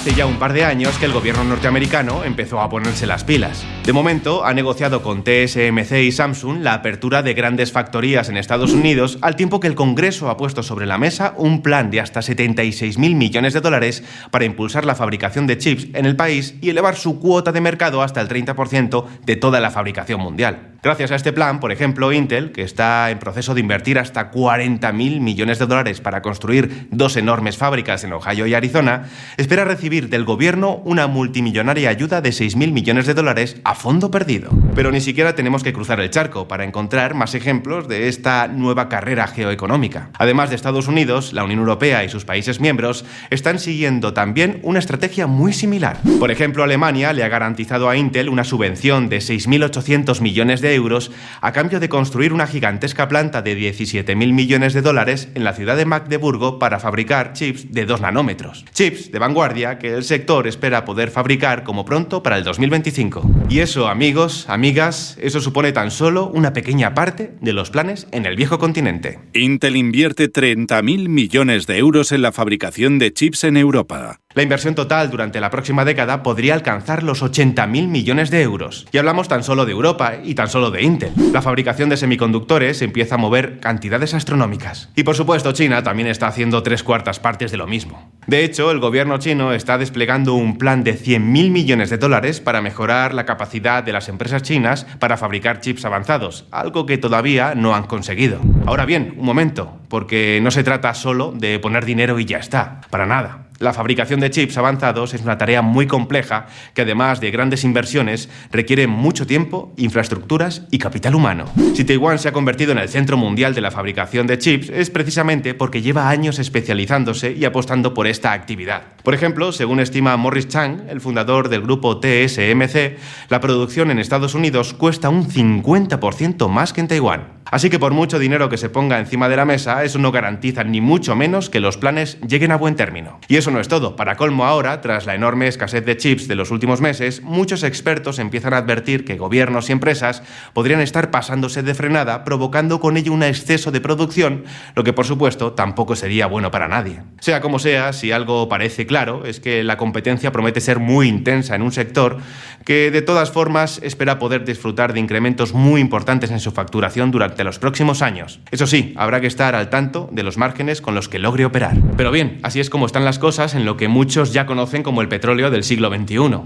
[0.02, 3.64] Hace ya un par de años que el gobierno norteamericano empezó a ponerse las pilas.
[3.86, 8.72] De momento, ha negociado con TSMC y Samsung la apertura de grandes factorías en Estados
[8.72, 12.20] Unidos, al tiempo que el Congreso ha puesto sobre la mesa un plan de hasta
[12.20, 16.70] 76 mil millones de dólares para impulsar la fabricación de chips en el país y
[16.70, 20.71] elevar su cuota de mercado hasta el 30% de toda la fabricación mundial.
[20.84, 24.90] Gracias a este plan, por ejemplo, Intel, que está en proceso de invertir hasta 40
[24.92, 30.08] mil millones de dólares para construir dos enormes fábricas en Ohio y Arizona, espera recibir
[30.08, 34.50] del gobierno una multimillonaria ayuda de 6 mil millones de dólares a fondo perdido.
[34.74, 38.88] Pero ni siquiera tenemos que cruzar el charco para encontrar más ejemplos de esta nueva
[38.88, 40.10] carrera geoeconómica.
[40.18, 44.80] Además de Estados Unidos, la Unión Europea y sus países miembros están siguiendo también una
[44.80, 46.00] estrategia muy similar.
[46.18, 51.10] Por ejemplo, Alemania le ha garantizado a Intel una subvención de 6.800 millones euros
[51.40, 55.76] a cambio de construir una gigantesca planta de 17.000 millones de dólares en la ciudad
[55.76, 58.64] de Magdeburgo para fabricar chips de 2 nanómetros.
[58.72, 63.46] Chips de vanguardia que el sector espera poder fabricar como pronto para el 2025.
[63.48, 68.26] Y eso, amigos, amigas, eso supone tan solo una pequeña parte de los planes en
[68.26, 69.20] el viejo continente.
[69.34, 74.21] Intel invierte 30.000 millones de euros en la fabricación de chips en Europa.
[74.34, 78.86] La inversión total durante la próxima década podría alcanzar los 80.000 millones de euros.
[78.90, 81.12] Y hablamos tan solo de Europa y tan solo de Intel.
[81.32, 84.88] La fabricación de semiconductores empieza a mover cantidades astronómicas.
[84.96, 88.10] Y por supuesto China también está haciendo tres cuartas partes de lo mismo.
[88.26, 92.62] De hecho, el gobierno chino está desplegando un plan de 100.000 millones de dólares para
[92.62, 97.74] mejorar la capacidad de las empresas chinas para fabricar chips avanzados, algo que todavía no
[97.74, 98.40] han conseguido.
[98.64, 102.80] Ahora bien, un momento, porque no se trata solo de poner dinero y ya está,
[102.90, 103.48] para nada.
[103.62, 108.28] La fabricación de chips avanzados es una tarea muy compleja que además de grandes inversiones
[108.50, 111.44] requiere mucho tiempo, infraestructuras y capital humano.
[111.76, 114.90] Si Taiwán se ha convertido en el centro mundial de la fabricación de chips es
[114.90, 118.82] precisamente porque lleva años especializándose y apostando por esta actividad.
[119.04, 122.98] Por ejemplo, según estima Morris Chang, el fundador del grupo TSMC,
[123.28, 127.42] la producción en Estados Unidos cuesta un 50% más que en Taiwán.
[127.52, 130.64] Así que por mucho dinero que se ponga encima de la mesa, eso no garantiza
[130.64, 133.20] ni mucho menos que los planes lleguen a buen término.
[133.28, 133.96] Y eso no es todo.
[133.96, 138.18] Para colmo ahora, tras la enorme escasez de chips de los últimos meses, muchos expertos
[138.18, 140.22] empiezan a advertir que gobiernos y empresas
[140.52, 144.44] podrían estar pasándose de frenada, provocando con ello un exceso de producción,
[144.74, 147.02] lo que por supuesto tampoco sería bueno para nadie.
[147.20, 151.54] Sea como sea, si algo parece claro, es que la competencia promete ser muy intensa
[151.54, 152.18] en un sector
[152.64, 157.44] que de todas formas espera poder disfrutar de incrementos muy importantes en su facturación durante
[157.44, 158.40] los próximos años.
[158.50, 161.76] Eso sí, habrá que estar al tanto de los márgenes con los que logre operar.
[161.96, 165.02] Pero bien, así es como están las cosas en lo que muchos ya conocen como
[165.02, 166.38] el petróleo del siglo XXI.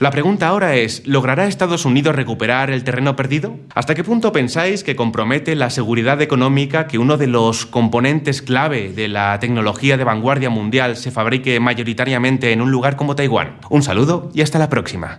[0.00, 3.56] La pregunta ahora es, ¿logrará Estados Unidos recuperar el terreno perdido?
[3.74, 8.92] ¿Hasta qué punto pensáis que compromete la seguridad económica que uno de los componentes clave
[8.92, 13.58] de la tecnología de vanguardia mundial se fabrique mayoritariamente en un lugar como Taiwán?
[13.70, 15.18] Un saludo y hasta la próxima.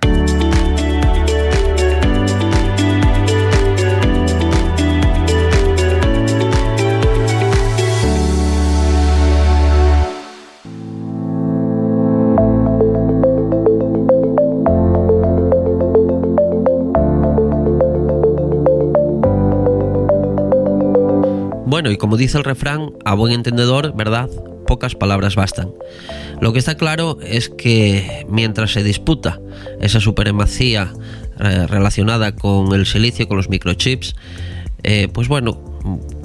[21.71, 24.29] Bueno, y como dice el refrán, a buen entendedor, ¿verdad?
[24.67, 25.71] Pocas palabras bastan.
[26.41, 29.39] Lo que está claro es que mientras se disputa
[29.79, 30.91] esa supremacía
[31.39, 34.17] eh, relacionada con el silicio, con los microchips,
[34.83, 35.63] eh, pues bueno,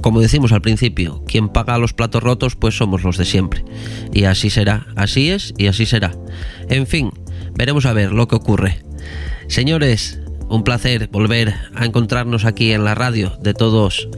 [0.03, 3.65] como decimos al principio, quien paga los platos rotos pues somos los de siempre.
[4.13, 6.11] Y así será, así es y así será.
[6.69, 7.13] En fin,
[7.55, 8.83] veremos a ver lo que ocurre.
[9.47, 10.19] Señores,
[10.49, 14.09] un placer volver a encontrarnos aquí en la radio de todos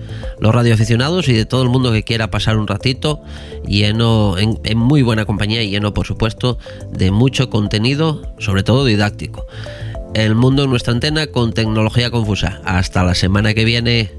[0.40, 3.20] los radioaficionados y de todo el mundo que quiera pasar un ratito
[3.66, 6.58] lleno en, muy buena compañía y lleno por supuesto
[6.92, 9.46] de mucho contenido, sobre todo didáctico.
[10.14, 12.60] El mundo en nuestra antena con tecnología confusa.
[12.64, 14.10] Hasta la semana que viene.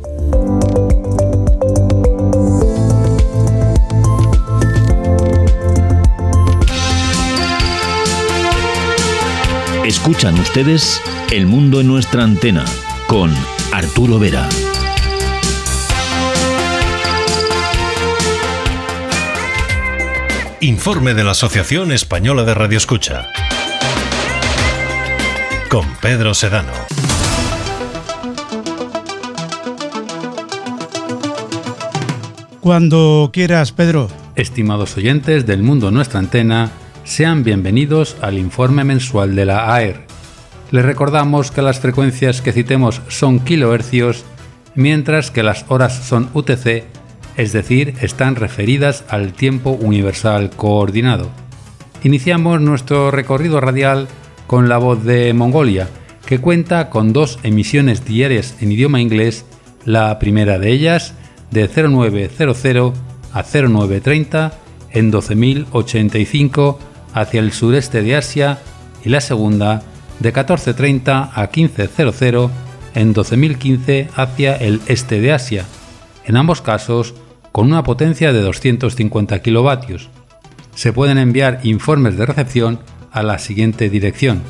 [9.99, 12.63] Escuchan ustedes El mundo en nuestra antena
[13.07, 13.33] con
[13.73, 14.47] Arturo Vera.
[20.61, 23.27] Informe de la Asociación Española de Radioescucha.
[25.69, 26.71] Con Pedro Sedano.
[32.61, 34.09] Cuando quieras, Pedro.
[34.35, 36.71] Estimados oyentes del mundo nuestra antena,
[37.09, 40.05] sean bienvenidos al informe mensual de la AER.
[40.69, 44.25] Les recordamos que las frecuencias que citemos son kilohercios,
[44.75, 46.83] mientras que las horas son UTC,
[47.35, 51.31] es decir, están referidas al tiempo universal coordinado.
[52.03, 54.07] Iniciamos nuestro recorrido radial
[54.45, 55.89] con la voz de Mongolia,
[56.27, 59.45] que cuenta con dos emisiones diarias en idioma inglés,
[59.83, 61.15] la primera de ellas
[61.49, 62.93] de 0900
[63.33, 64.53] a 0930
[64.91, 68.59] en 12085 hacia el sureste de Asia
[69.03, 69.83] y la segunda
[70.19, 72.49] de 14.30 a 15.00
[72.95, 75.65] en 12.015 hacia el este de Asia,
[76.25, 77.13] en ambos casos
[77.51, 80.09] con una potencia de 250 kilovatios.
[80.75, 82.79] Se pueden enviar informes de recepción
[83.11, 84.41] a la siguiente dirección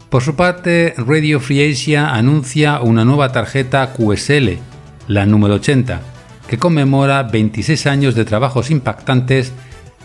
[0.08, 4.58] Por su parte, Radio Free Asia anuncia una nueva tarjeta QSL,
[5.08, 6.00] la número 80,
[6.48, 9.52] que conmemora 26 años de trabajos impactantes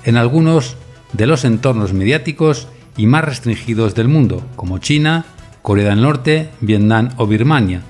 [0.04, 0.78] en algunos
[1.14, 5.26] de los entornos mediáticos y más restringidos del mundo, como China,
[5.62, 7.82] Corea del Norte, Vietnam o Birmania.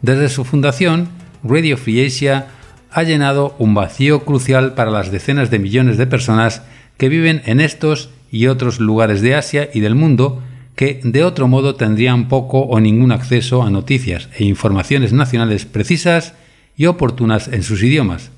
[0.00, 1.08] Desde su fundación,
[1.42, 2.46] Radio Free Asia
[2.90, 6.62] ha llenado un vacío crucial para las decenas de millones de personas
[6.98, 10.42] que viven en estos y otros lugares de Asia y del mundo
[10.76, 16.34] que de otro modo tendrían poco o ningún acceso a noticias e informaciones nacionales precisas
[16.82, 18.32] y oportunas en sus idiomas.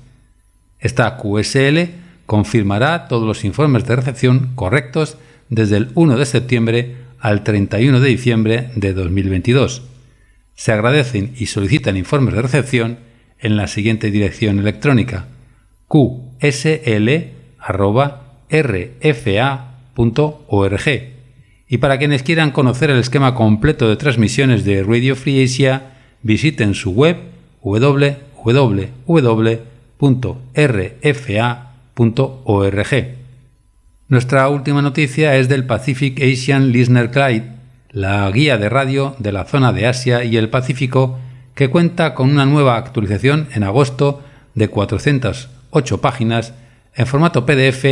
[0.79, 1.89] Esta QSL
[2.27, 5.17] confirmará todos los informes de recepción correctos
[5.49, 9.81] desde el 1 de septiembre al 31 de diciembre de 2022.
[10.53, 12.99] Se agradecen y solicitan informes de recepción
[13.39, 15.25] en la siguiente dirección electrónica
[15.87, 16.85] qsl.rfa.org
[21.67, 26.75] y para quienes quieran conocer el esquema completo de transmisiones de Radio Free Asia, visiten
[26.75, 27.17] su web
[28.45, 30.05] www.rfa.org.
[34.07, 37.55] Nuestra última noticia es del Pacific Asian Listener Guide,
[37.89, 41.17] la guía de radio de la zona de Asia y el Pacífico,
[41.55, 44.21] que cuenta con una nueva actualización en agosto
[44.53, 46.53] de 408 páginas
[46.93, 47.85] en formato PDF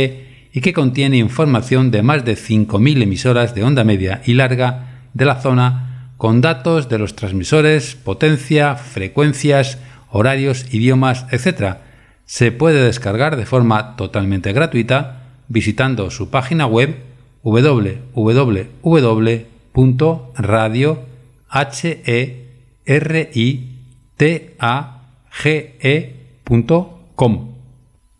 [0.52, 5.24] y que contiene información de más de 5.000 emisoras de onda media y larga de
[5.24, 9.78] la zona con datos de los transmisores, potencia, frecuencias,
[10.14, 11.76] horarios, idiomas, etc.
[12.24, 16.96] Se puede descargar de forma totalmente gratuita visitando su página web
[17.42, 17.94] www.radio.com.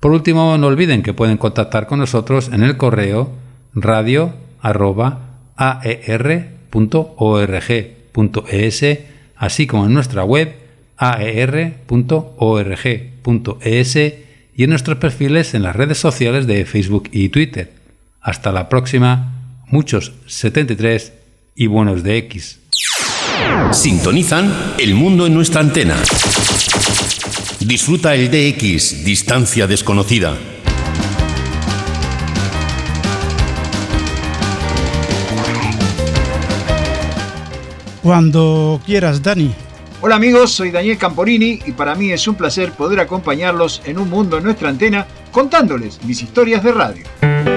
[0.00, 3.32] Por último, no olviden que pueden contactar con nosotros en el correo
[3.74, 4.38] radio.aer.org
[8.48, 8.98] .es,
[9.36, 10.54] así como en nuestra web
[10.96, 13.96] aer.org.es
[14.56, 17.79] y en nuestros perfiles en las redes sociales de Facebook y Twitter.
[18.20, 19.32] Hasta la próxima,
[19.66, 21.12] muchos 73
[21.54, 22.60] y buenos de X.
[23.72, 25.96] Sintonizan El Mundo en nuestra antena.
[27.60, 30.36] Disfruta el DX, distancia desconocida
[38.02, 39.52] Cuando quieras, Dani.
[40.00, 44.08] Hola amigos, soy Daniel Camporini y para mí es un placer poder acompañarlos en un
[44.08, 47.49] mundo en nuestra antena contándoles mis historias de radio.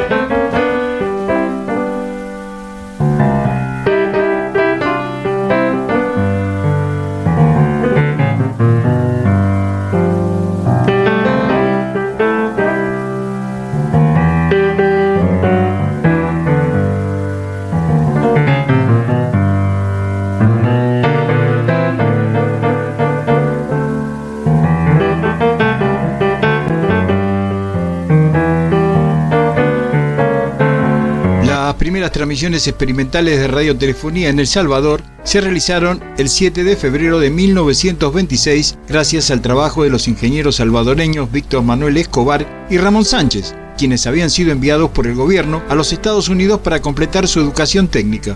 [32.33, 38.79] Transmisiones experimentales de radiotelefonía en El Salvador se realizaron el 7 de febrero de 1926
[38.87, 44.31] gracias al trabajo de los ingenieros salvadoreños Víctor Manuel Escobar y Ramón Sánchez, quienes habían
[44.31, 48.35] sido enviados por el gobierno a los Estados Unidos para completar su educación técnica.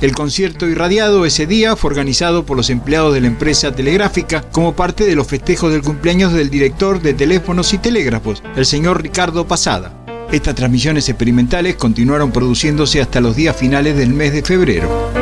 [0.00, 4.76] El concierto irradiado ese día fue organizado por los empleados de la empresa telegráfica como
[4.76, 9.48] parte de los festejos del cumpleaños del director de teléfonos y telégrafos, el señor Ricardo
[9.48, 10.01] Pasada.
[10.32, 15.12] Estas transmisiones experimentales continuaron produciéndose hasta los días finales del mes de febrero.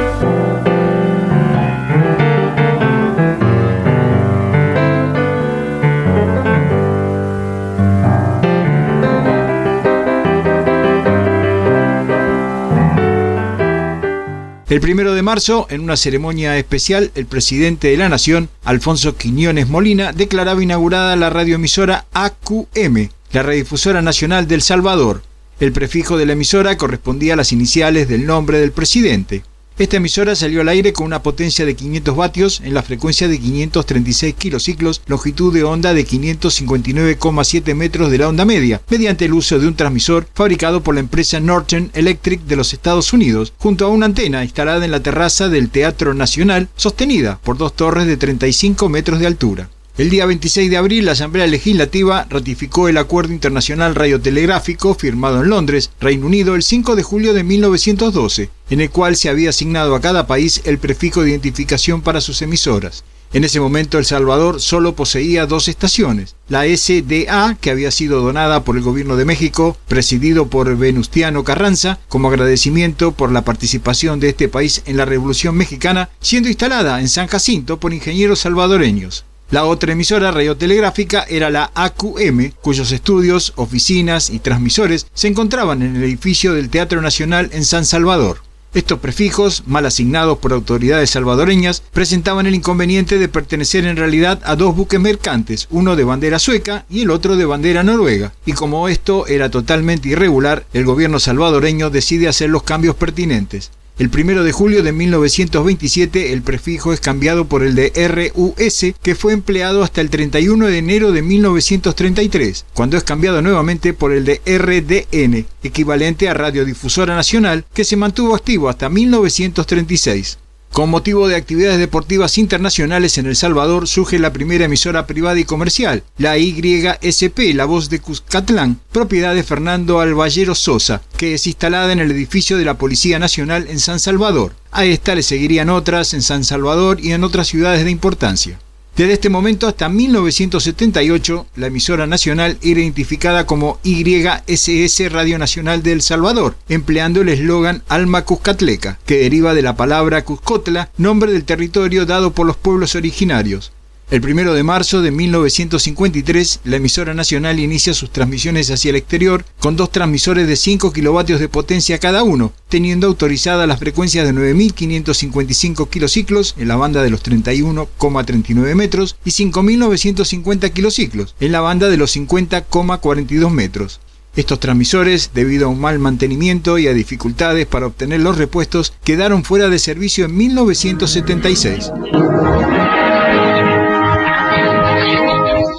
[14.69, 19.69] El primero de marzo, en una ceremonia especial, el presidente de la Nación, Alfonso Quiñones
[19.69, 25.23] Molina, declaraba inaugurada la radioemisora AQM, la Radiodifusora Nacional del Salvador.
[25.61, 29.45] El prefijo de la emisora correspondía a las iniciales del nombre del presidente.
[29.79, 33.39] Esta emisora salió al aire con una potencia de 500 vatios en la frecuencia de
[33.39, 39.59] 536 kilociclos, longitud de onda de 559,7 metros de la onda media, mediante el uso
[39.59, 43.89] de un transmisor fabricado por la empresa Northern Electric de los Estados Unidos, junto a
[43.89, 48.89] una antena instalada en la terraza del Teatro Nacional, sostenida por dos torres de 35
[48.89, 49.71] metros de altura.
[50.01, 55.51] El día 26 de abril, la Asamblea Legislativa ratificó el Acuerdo Internacional Radiotelegráfico firmado en
[55.51, 59.95] Londres, Reino Unido, el 5 de julio de 1912, en el cual se había asignado
[59.95, 63.05] a cada país el prefijo de identificación para sus emisoras.
[63.35, 68.65] En ese momento El Salvador solo poseía dos estaciones, la SDA, que había sido donada
[68.65, 74.31] por el gobierno de México, presidido por Venustiano Carranza, como agradecimiento por la participación de
[74.31, 79.27] este país en la Revolución Mexicana, siendo instalada en San Jacinto por ingenieros salvadoreños.
[79.51, 85.97] La otra emisora radiotelegráfica era la AQM, cuyos estudios, oficinas y transmisores se encontraban en
[85.97, 88.43] el edificio del Teatro Nacional en San Salvador.
[88.75, 94.55] Estos prefijos, mal asignados por autoridades salvadoreñas, presentaban el inconveniente de pertenecer en realidad a
[94.55, 98.33] dos buques mercantes, uno de bandera sueca y el otro de bandera noruega.
[98.47, 103.73] Y como esto era totalmente irregular, el gobierno salvadoreño decide hacer los cambios pertinentes.
[103.99, 109.15] El 1 de julio de 1927 el prefijo es cambiado por el de RUS, que
[109.15, 114.25] fue empleado hasta el 31 de enero de 1933, cuando es cambiado nuevamente por el
[114.25, 120.39] de RDN, equivalente a Radiodifusora Nacional, que se mantuvo activo hasta 1936.
[120.73, 125.45] Con motivo de actividades deportivas internacionales en El Salvador surge la primera emisora privada y
[125.45, 131.93] comercial, la YSP, La Voz de Cuscatlán, propiedad de Fernando Alballero Sosa, que es instalada
[131.93, 134.53] en el edificio de la Policía Nacional en San Salvador.
[134.71, 138.61] A esta le seguirían otras en San Salvador y en otras ciudades de importancia.
[139.01, 145.93] Desde este momento hasta 1978, la emisora nacional era identificada como YSS Radio Nacional de
[145.93, 151.45] El Salvador, empleando el eslogan Alma Cuscatleca, que deriva de la palabra Cuscotla, nombre del
[151.45, 153.73] territorio dado por los pueblos originarios.
[154.11, 159.45] El primero de marzo de 1953, la emisora nacional inicia sus transmisiones hacia el exterior
[159.61, 164.35] con dos transmisores de 5 kilovatios de potencia cada uno, teniendo autorizada las frecuencias de
[164.35, 171.89] 9.555 kilociclos en la banda de los 31,39 metros y 5.950 kilociclos en la banda
[171.89, 174.01] de los 50,42 metros.
[174.35, 179.45] Estos transmisores, debido a un mal mantenimiento y a dificultades para obtener los repuestos, quedaron
[179.45, 181.93] fuera de servicio en 1976.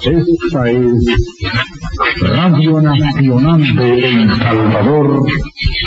[0.04, 1.04] Esta es
[2.22, 5.24] Radio Nacional de El Salvador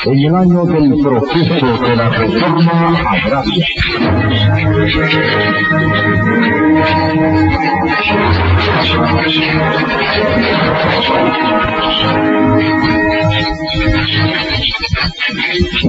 [0.06, 3.66] en el año del proceso de la reforma agraria.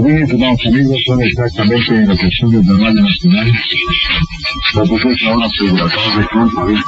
[0.03, 3.53] Bien, estimados amigos, son exactamente los estudios de Radio Nacional.
[4.75, 6.87] Las 18 horas de la tarde con 47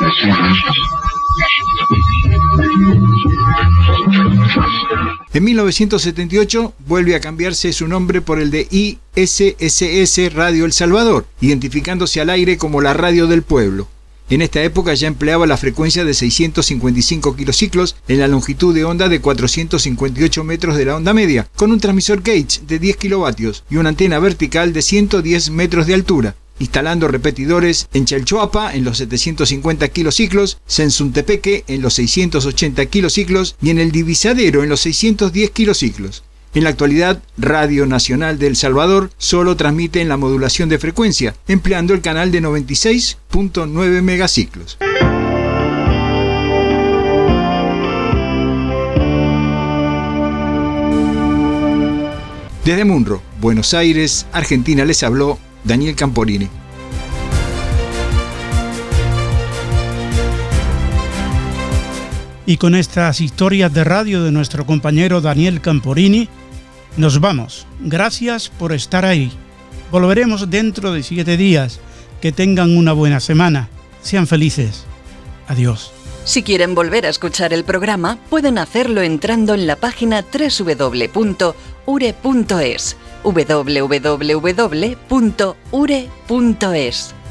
[5.33, 12.21] En 1978 vuelve a cambiarse su nombre por el de ISSS Radio El Salvador, identificándose
[12.21, 13.87] al aire como la radio del pueblo.
[14.31, 19.09] En esta época ya empleaba la frecuencia de 655 kilociclos en la longitud de onda
[19.09, 23.77] de 458 metros de la onda media, con un transmisor Gauge de 10 kilovatios y
[23.77, 29.89] una antena vertical de 110 metros de altura instalando repetidores en Chalchuapa en los 750
[29.89, 36.25] kilociclos, Sensuntepeque en los 680 kilociclos y en el Divisadero en los 610 kilociclos.
[36.55, 41.35] En la actualidad, Radio Nacional de El Salvador solo transmite en la modulación de frecuencia,
[41.47, 44.79] empleando el canal de 96.9 megaciclos.
[52.65, 55.39] Desde Munro, Buenos Aires, Argentina, les habló
[55.69, 56.49] Daniel Camporini.
[62.47, 66.31] Y con estas historias de radio de nuestro compañero Daniel Camporini,
[66.97, 67.67] nos vamos.
[67.81, 69.31] Gracias por estar ahí.
[69.93, 71.81] Volveremos dentro de siete días.
[72.23, 73.69] Que tengan una buena semana.
[74.01, 74.87] Sean felices.
[75.49, 75.93] Adiós.
[76.25, 81.37] Si quieren volver a escuchar el programa, pueden hacerlo entrando en la página www.ure.es
[83.23, 84.75] www.ure.es.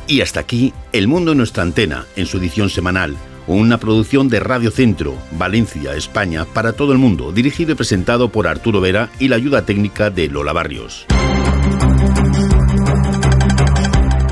[0.07, 3.17] Y hasta aquí El Mundo en nuestra antena, en su edición semanal.
[3.47, 8.47] Una producción de Radio Centro, Valencia, España, para todo el mundo, dirigido y presentado por
[8.47, 11.05] Arturo Vera y la ayuda técnica de Lola Barrios.